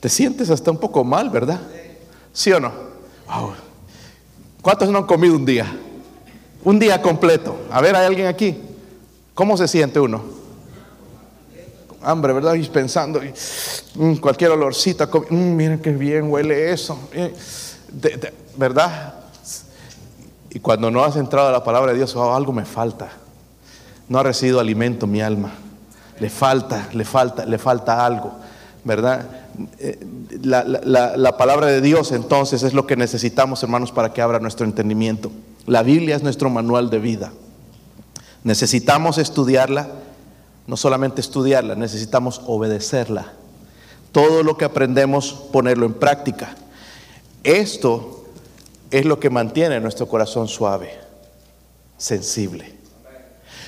te 0.01 0.09
sientes 0.09 0.49
hasta 0.49 0.71
un 0.71 0.79
poco 0.79 1.05
mal, 1.05 1.29
¿verdad? 1.29 1.61
¿Sí 2.33 2.51
o 2.53 2.59
no? 2.59 2.73
Wow. 3.27 3.53
¿Cuántos 4.63 4.89
no 4.89 4.97
han 4.99 5.05
comido 5.07 5.37
un 5.37 5.45
día? 5.45 5.67
Un 6.65 6.79
día 6.79 7.03
completo. 7.03 7.55
A 7.71 7.83
ver, 7.83 7.95
¿hay 7.95 8.07
alguien 8.07 8.27
aquí? 8.27 8.57
¿Cómo 9.35 9.59
se 9.59 9.69
siente 9.69 10.01
uno? 10.01 10.23
Hambre, 12.01 12.33
¿verdad? 12.33 12.55
Y 12.55 12.67
pensando, 12.67 13.21
mm, 13.95 14.15
cualquier 14.17 14.53
olorcito, 14.53 15.05
a 15.05 15.11
comi- 15.11 15.27
mm, 15.29 15.55
miren 15.57 15.79
qué 15.83 15.91
bien 15.91 16.31
huele 16.31 16.73
eso. 16.73 16.99
eh, 17.13 17.35
¿Verdad? 18.57 19.18
Y 20.51 20.61
cuando 20.61 20.91
no 20.91 21.05
has 21.05 21.17
entrado 21.17 21.49
a 21.49 21.53
la 21.53 21.63
palabra 21.65 21.93
de 21.93 21.99
Dios, 21.99 22.15
oh, 22.17 22.35
algo 22.35 22.53
me 22.53 22.65
falta. 22.65 23.11
No 24.09 24.19
ha 24.19 24.23
recibido 24.23 24.61
alimento 24.61 25.07
mi 25.07 25.21
alma. 25.21 25.53
Le 26.21 26.31
falta, 26.31 26.89
le 26.95 27.05
falta, 27.05 27.45
le 27.45 27.59
falta 27.59 28.05
algo, 28.05 28.33
¿verdad? 28.85 29.27
Eh, 29.79 29.99
La, 30.43 30.63
la- 30.65 30.81
la- 30.85 31.17
la 31.17 31.37
palabra 31.37 31.67
de 31.67 31.81
Dios 31.81 32.13
entonces 32.13 32.63
es 32.63 32.75
lo 32.75 32.87
que 32.87 32.97
necesitamos, 32.97 33.63
hermanos, 33.63 33.93
para 33.93 34.13
que 34.13 34.23
abra 34.23 34.39
nuestro 34.41 34.65
entendimiento. 34.67 35.31
La 35.67 35.83
Biblia 35.83 36.17
es 36.17 36.23
nuestro 36.23 36.49
manual 36.51 36.89
de 36.91 36.99
vida. 36.99 37.33
Necesitamos 38.45 39.19
estudiarla, 39.19 39.89
no 40.67 40.77
solamente 40.77 41.21
estudiarla, 41.21 41.75
necesitamos 41.75 42.41
obedecerla. 42.47 43.33
Todo 44.13 44.43
lo 44.43 44.57
que 44.57 44.65
aprendemos, 44.65 45.33
ponerlo 45.53 45.87
en 45.87 45.95
práctica. 45.95 46.55
Esto 47.45 48.18
es 48.91 49.05
lo 49.05 49.21
que 49.21 49.31
mantiene 49.31 49.81
nuestro 49.81 50.09
corazón 50.09 50.49
suave, 50.49 50.93
sensible. 51.97 52.75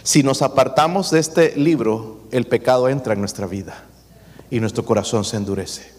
Si 0.02 0.22
nos 0.22 0.42
apartamos 0.42 1.10
de 1.10 1.20
este 1.20 1.56
libro, 1.56 2.20
el 2.30 2.46
pecado 2.46 2.88
entra 2.88 3.12
en 3.12 3.20
nuestra 3.20 3.46
vida 3.46 3.84
y 4.50 4.60
nuestro 4.60 4.84
corazón 4.84 5.24
se 5.24 5.36
endurece. 5.36 5.92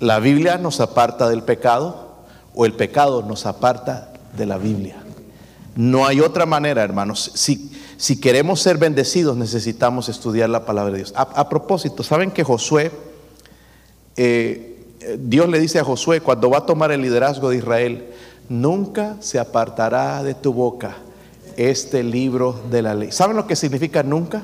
La 0.00 0.18
Biblia 0.18 0.58
nos 0.58 0.80
aparta 0.80 1.28
del 1.28 1.42
pecado 1.42 2.14
o 2.54 2.66
el 2.66 2.74
pecado 2.74 3.22
nos 3.22 3.46
aparta 3.46 4.12
de 4.36 4.46
la 4.46 4.58
Biblia. 4.58 4.96
No 5.76 6.06
hay 6.06 6.20
otra 6.20 6.46
manera, 6.46 6.82
hermanos. 6.82 7.32
Si, 7.34 7.70
si 7.96 8.20
queremos 8.20 8.60
ser 8.60 8.78
bendecidos, 8.78 9.36
necesitamos 9.36 10.08
estudiar 10.08 10.48
la 10.48 10.66
palabra 10.66 10.92
de 10.92 10.98
Dios. 10.98 11.12
A, 11.16 11.48
propósito, 11.48 12.02
¿saben 12.02 12.30
que 12.30 12.44
Josué, 12.44 12.92
eh, 14.16 14.84
Dios 15.18 15.48
le 15.48 15.60
dice 15.60 15.78
a 15.78 15.84
Josué, 15.84 16.20
cuando 16.20 16.50
va 16.50 16.58
a 16.58 16.66
tomar 16.66 16.92
el 16.92 17.02
liderazgo 17.02 17.50
de 17.50 17.56
Israel, 17.56 18.13
nunca 18.48 19.16
se 19.20 19.38
apartará 19.38 20.22
de 20.22 20.34
tu 20.34 20.52
boca 20.52 20.96
este 21.56 22.02
libro 22.02 22.60
de 22.70 22.82
la 22.82 22.94
ley. 22.94 23.12
¿Saben 23.12 23.36
lo 23.36 23.46
que 23.46 23.56
significa 23.56 24.02
nunca? 24.02 24.42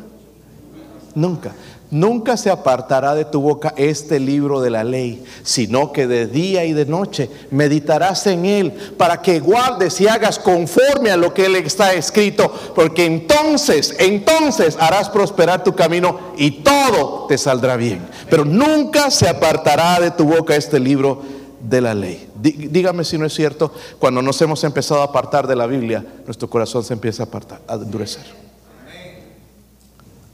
Nunca. 1.14 1.52
Nunca 1.90 2.36
se 2.36 2.50
apartará 2.50 3.16
de 3.16 3.24
tu 3.24 3.40
boca 3.40 3.74
este 3.76 4.20
libro 4.20 4.60
de 4.60 4.70
la 4.70 4.84
ley, 4.84 5.24
sino 5.42 5.90
que 5.90 6.06
de 6.06 6.28
día 6.28 6.64
y 6.64 6.72
de 6.72 6.86
noche 6.86 7.28
meditarás 7.50 8.28
en 8.28 8.44
él 8.46 8.70
para 8.96 9.20
que 9.20 9.40
guardes 9.40 10.00
y 10.00 10.06
hagas 10.06 10.38
conforme 10.38 11.10
a 11.10 11.16
lo 11.16 11.34
que 11.34 11.46
él 11.46 11.56
está 11.56 11.92
escrito, 11.92 12.52
porque 12.76 13.06
entonces, 13.06 13.96
entonces 13.98 14.76
harás 14.78 15.08
prosperar 15.08 15.64
tu 15.64 15.74
camino 15.74 16.32
y 16.36 16.62
todo 16.62 17.26
te 17.26 17.36
saldrá 17.36 17.74
bien. 17.74 18.06
Pero 18.30 18.44
nunca 18.44 19.10
se 19.10 19.28
apartará 19.28 19.98
de 19.98 20.12
tu 20.12 20.26
boca 20.26 20.54
este 20.54 20.78
libro 20.78 21.39
de 21.60 21.80
la 21.80 21.94
ley. 21.94 22.28
Dígame 22.36 23.04
si 23.04 23.18
no 23.18 23.26
es 23.26 23.34
cierto, 23.34 23.72
cuando 23.98 24.22
nos 24.22 24.40
hemos 24.42 24.64
empezado 24.64 25.02
a 25.02 25.04
apartar 25.04 25.46
de 25.46 25.56
la 25.56 25.66
Biblia, 25.66 26.04
nuestro 26.24 26.48
corazón 26.48 26.84
se 26.84 26.94
empieza 26.94 27.24
a 27.24 27.26
apartar, 27.26 27.60
a 27.68 27.74
endurecer. 27.74 28.24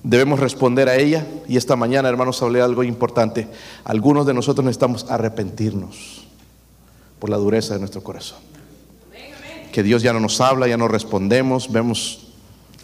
Debemos 0.03 0.39
responder 0.39 0.89
a 0.89 0.97
ella 0.97 1.27
y 1.49 1.57
esta 1.57 1.75
mañana, 1.75 2.09
hermanos, 2.09 2.41
hablé 2.41 2.61
algo 2.61 2.85
importante. 2.85 3.49
Algunos 3.83 4.25
de 4.25 4.35
nosotros 4.35 4.65
necesitamos 4.65 5.07
arrepentirnos 5.11 6.27
por 7.19 7.29
la 7.29 7.37
dureza 7.37 7.75
de 7.75 7.81
nuestro 7.81 8.03
corazón. 8.05 8.39
Que 9.73 9.83
Dios 9.83 10.03
ya 10.03 10.12
no 10.12 10.21
nos 10.21 10.41
habla, 10.41 10.69
ya 10.69 10.77
no 10.77 10.87
respondemos, 10.87 11.73
vemos 11.73 12.29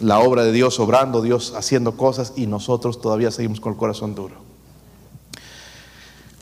la 0.00 0.18
obra 0.18 0.42
de 0.42 0.50
Dios 0.50 0.80
obrando, 0.80 1.22
Dios 1.22 1.54
haciendo 1.56 1.96
cosas 1.96 2.32
y 2.34 2.48
nosotros 2.48 3.00
todavía 3.00 3.30
seguimos 3.30 3.60
con 3.60 3.72
el 3.72 3.78
corazón 3.78 4.16
duro. 4.16 4.51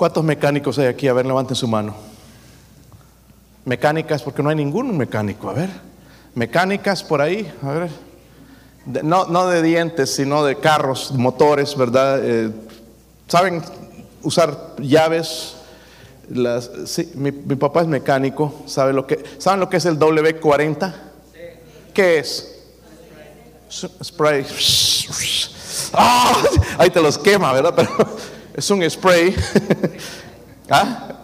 ¿Cuántos 0.00 0.24
mecánicos 0.24 0.78
hay 0.78 0.86
aquí? 0.86 1.08
A 1.08 1.12
ver, 1.12 1.26
levanten 1.26 1.54
su 1.54 1.68
mano. 1.68 1.94
Mecánicas, 3.66 4.22
porque 4.22 4.42
no 4.42 4.48
hay 4.48 4.56
ningún 4.56 4.96
mecánico. 4.96 5.50
A 5.50 5.52
ver, 5.52 5.68
mecánicas 6.34 7.02
por 7.02 7.20
ahí. 7.20 7.52
A 7.62 7.68
ver, 7.68 7.90
no, 9.04 9.26
no 9.26 9.46
de 9.48 9.60
dientes, 9.60 10.14
sino 10.14 10.42
de 10.42 10.56
carros, 10.56 11.12
motores, 11.12 11.76
¿verdad? 11.76 12.18
Eh, 12.24 12.50
¿Saben 13.28 13.62
usar 14.22 14.74
llaves? 14.78 15.56
Las, 16.30 16.70
mi, 17.14 17.30
papá 17.32 17.82
es 17.82 17.86
mecánico, 17.86 18.54
¿sabe 18.64 18.94
lo 18.94 19.06
que, 19.06 19.22
¿saben 19.36 19.60
lo 19.60 19.68
que 19.68 19.76
es 19.76 19.84
el 19.84 19.98
W40? 19.98 20.94
¿Qué 21.92 22.18
es? 22.20 22.58
Spray. 24.02 24.46
Ah, 25.92 26.32
ahí 26.78 26.88
te 26.90 27.00
los 27.00 27.18
quema, 27.18 27.52
¿verdad? 27.52 27.74
Pero 27.76 28.06
es 28.60 28.70
un 28.70 28.88
spray. 28.88 29.34
¿Ah? 30.70 31.16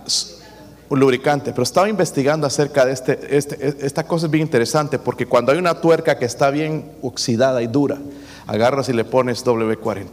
un 0.89 1.01
lubricante, 1.01 1.51
pero 1.51 1.65
estaba 1.65 1.89
investigando 1.89 2.47
acerca 2.47 2.87
de 2.87 2.93
este, 2.93 3.37
este, 3.37 3.77
esta 3.85 4.07
cosa 4.07 4.27
es 4.27 4.31
bien 4.31 4.43
interesante 4.43 5.01
porque 5.01 5.27
cuando 5.27 5.51
hay 5.51 5.59
una 5.59 5.81
tuerca 5.81 6.17
que 6.17 6.25
está 6.25 6.51
bien 6.51 6.93
oxidada 7.03 7.61
y 7.61 7.67
dura, 7.67 7.99
agarras 8.47 8.89
y 8.89 8.93
le 8.93 9.05
pones 9.05 9.45
W40. 9.45 10.07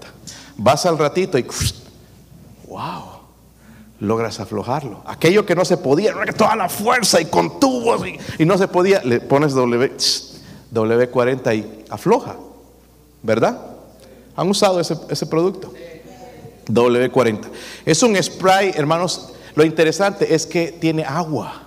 Vas 0.58 0.86
al 0.88 0.98
ratito 0.98 1.38
y 1.38 1.46
wow, 2.68 3.04
logras 4.00 4.40
aflojarlo. 4.40 5.04
Aquello 5.06 5.46
que 5.46 5.56
no 5.56 5.64
se 5.64 5.78
podía, 5.78 6.16
toda 6.36 6.56
la 6.56 6.68
fuerza 6.70 7.22
y 7.22 7.26
con 7.26 7.60
tubos 7.60 8.02
y, 8.40 8.46
no 8.46 8.58
se 8.58 8.68
podía, 8.68 9.04
le 9.04 9.22
pones 9.22 9.54
w, 9.54 9.92
W40 10.74 11.56
y 11.56 11.86
afloja, 11.90 12.36
¿verdad? 13.22 13.60
¿Han 14.36 14.50
usado 14.50 14.80
ese, 14.80 14.98
ese 15.10 15.28
producto? 15.28 15.72
W40. 16.68 17.42
Es 17.86 18.04
un 18.04 18.22
spray, 18.22 18.72
hermanos, 18.76 19.30
lo 19.56 19.64
interesante 19.64 20.34
es 20.34 20.46
que 20.46 20.72
tiene 20.72 21.04
agua 21.04 21.64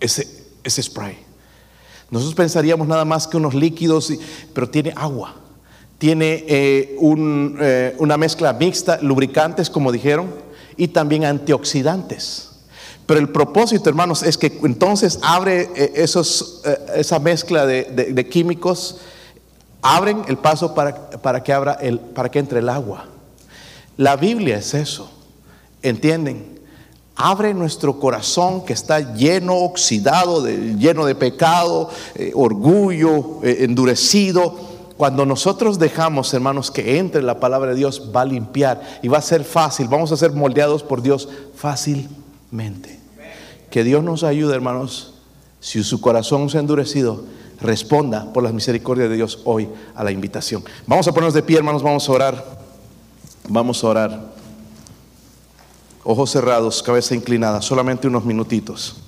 ese, 0.00 0.26
ese 0.64 0.82
spray. 0.82 1.28
Nosotros 2.10 2.34
pensaríamos 2.34 2.88
nada 2.88 3.04
más 3.04 3.26
que 3.26 3.36
unos 3.36 3.54
líquidos, 3.54 4.12
pero 4.54 4.68
tiene 4.68 4.92
agua. 4.96 5.34
Tiene 5.98 6.44
eh, 6.48 6.96
eh, 7.00 7.96
una 7.98 8.16
mezcla 8.16 8.52
mixta, 8.52 8.98
lubricantes, 9.02 9.68
como 9.68 9.92
dijeron, 9.92 10.32
y 10.76 10.88
también 10.88 11.24
antioxidantes. 11.24 12.50
Pero 13.04 13.20
el 13.20 13.28
propósito, 13.30 13.88
hermanos, 13.88 14.22
es 14.22 14.38
que 14.38 14.58
entonces 14.62 15.18
abre 15.22 15.70
eh, 15.74 15.92
esos, 15.96 16.62
esa 16.94 17.18
mezcla 17.18 17.66
de, 17.66 18.28
químicos, 18.30 18.98
abren 19.82 20.22
el 20.28 20.38
paso 20.38 20.74
para, 20.74 21.10
para, 21.10 21.42
que 21.42 21.52
abra 21.52 21.74
el, 21.74 21.98
para 21.98 22.30
que 22.30 22.38
entre 22.38 22.60
el 22.60 22.68
agua. 22.68 23.06
La 23.98 24.14
Biblia 24.14 24.58
es 24.58 24.74
eso, 24.74 25.10
¿entienden? 25.82 26.60
Abre 27.16 27.52
nuestro 27.52 27.98
corazón 27.98 28.64
que 28.64 28.72
está 28.72 29.14
lleno, 29.14 29.56
oxidado, 29.56 30.46
lleno 30.46 31.04
de 31.04 31.16
pecado, 31.16 31.90
eh, 32.14 32.30
orgullo, 32.32 33.42
eh, 33.42 33.64
endurecido. 33.64 34.54
Cuando 34.96 35.26
nosotros 35.26 35.80
dejamos, 35.80 36.32
hermanos, 36.32 36.70
que 36.70 36.98
entre 36.98 37.22
la 37.22 37.40
palabra 37.40 37.70
de 37.70 37.76
Dios, 37.76 38.12
va 38.14 38.20
a 38.20 38.24
limpiar 38.24 39.00
y 39.02 39.08
va 39.08 39.18
a 39.18 39.22
ser 39.22 39.42
fácil. 39.42 39.88
Vamos 39.88 40.12
a 40.12 40.16
ser 40.16 40.30
moldeados 40.30 40.84
por 40.84 41.02
Dios 41.02 41.28
fácilmente. 41.56 43.00
Que 43.68 43.82
Dios 43.82 44.04
nos 44.04 44.22
ayude, 44.22 44.54
hermanos. 44.54 45.14
Si 45.58 45.82
su 45.82 46.00
corazón 46.00 46.48
se 46.50 46.58
ha 46.58 46.60
endurecido, 46.60 47.24
responda 47.60 48.32
por 48.32 48.44
la 48.44 48.52
misericordia 48.52 49.08
de 49.08 49.16
Dios 49.16 49.40
hoy 49.44 49.68
a 49.96 50.04
la 50.04 50.12
invitación. 50.12 50.62
Vamos 50.86 51.08
a 51.08 51.12
ponernos 51.12 51.34
de 51.34 51.42
pie, 51.42 51.56
hermanos, 51.56 51.82
vamos 51.82 52.08
a 52.08 52.12
orar. 52.12 52.67
Vamos 53.48 53.82
a 53.82 53.86
orar 53.88 54.20
ojos 56.04 56.30
cerrados, 56.30 56.82
cabeza 56.82 57.14
inclinada, 57.14 57.62
solamente 57.62 58.06
unos 58.06 58.24
minutitos. 58.24 59.07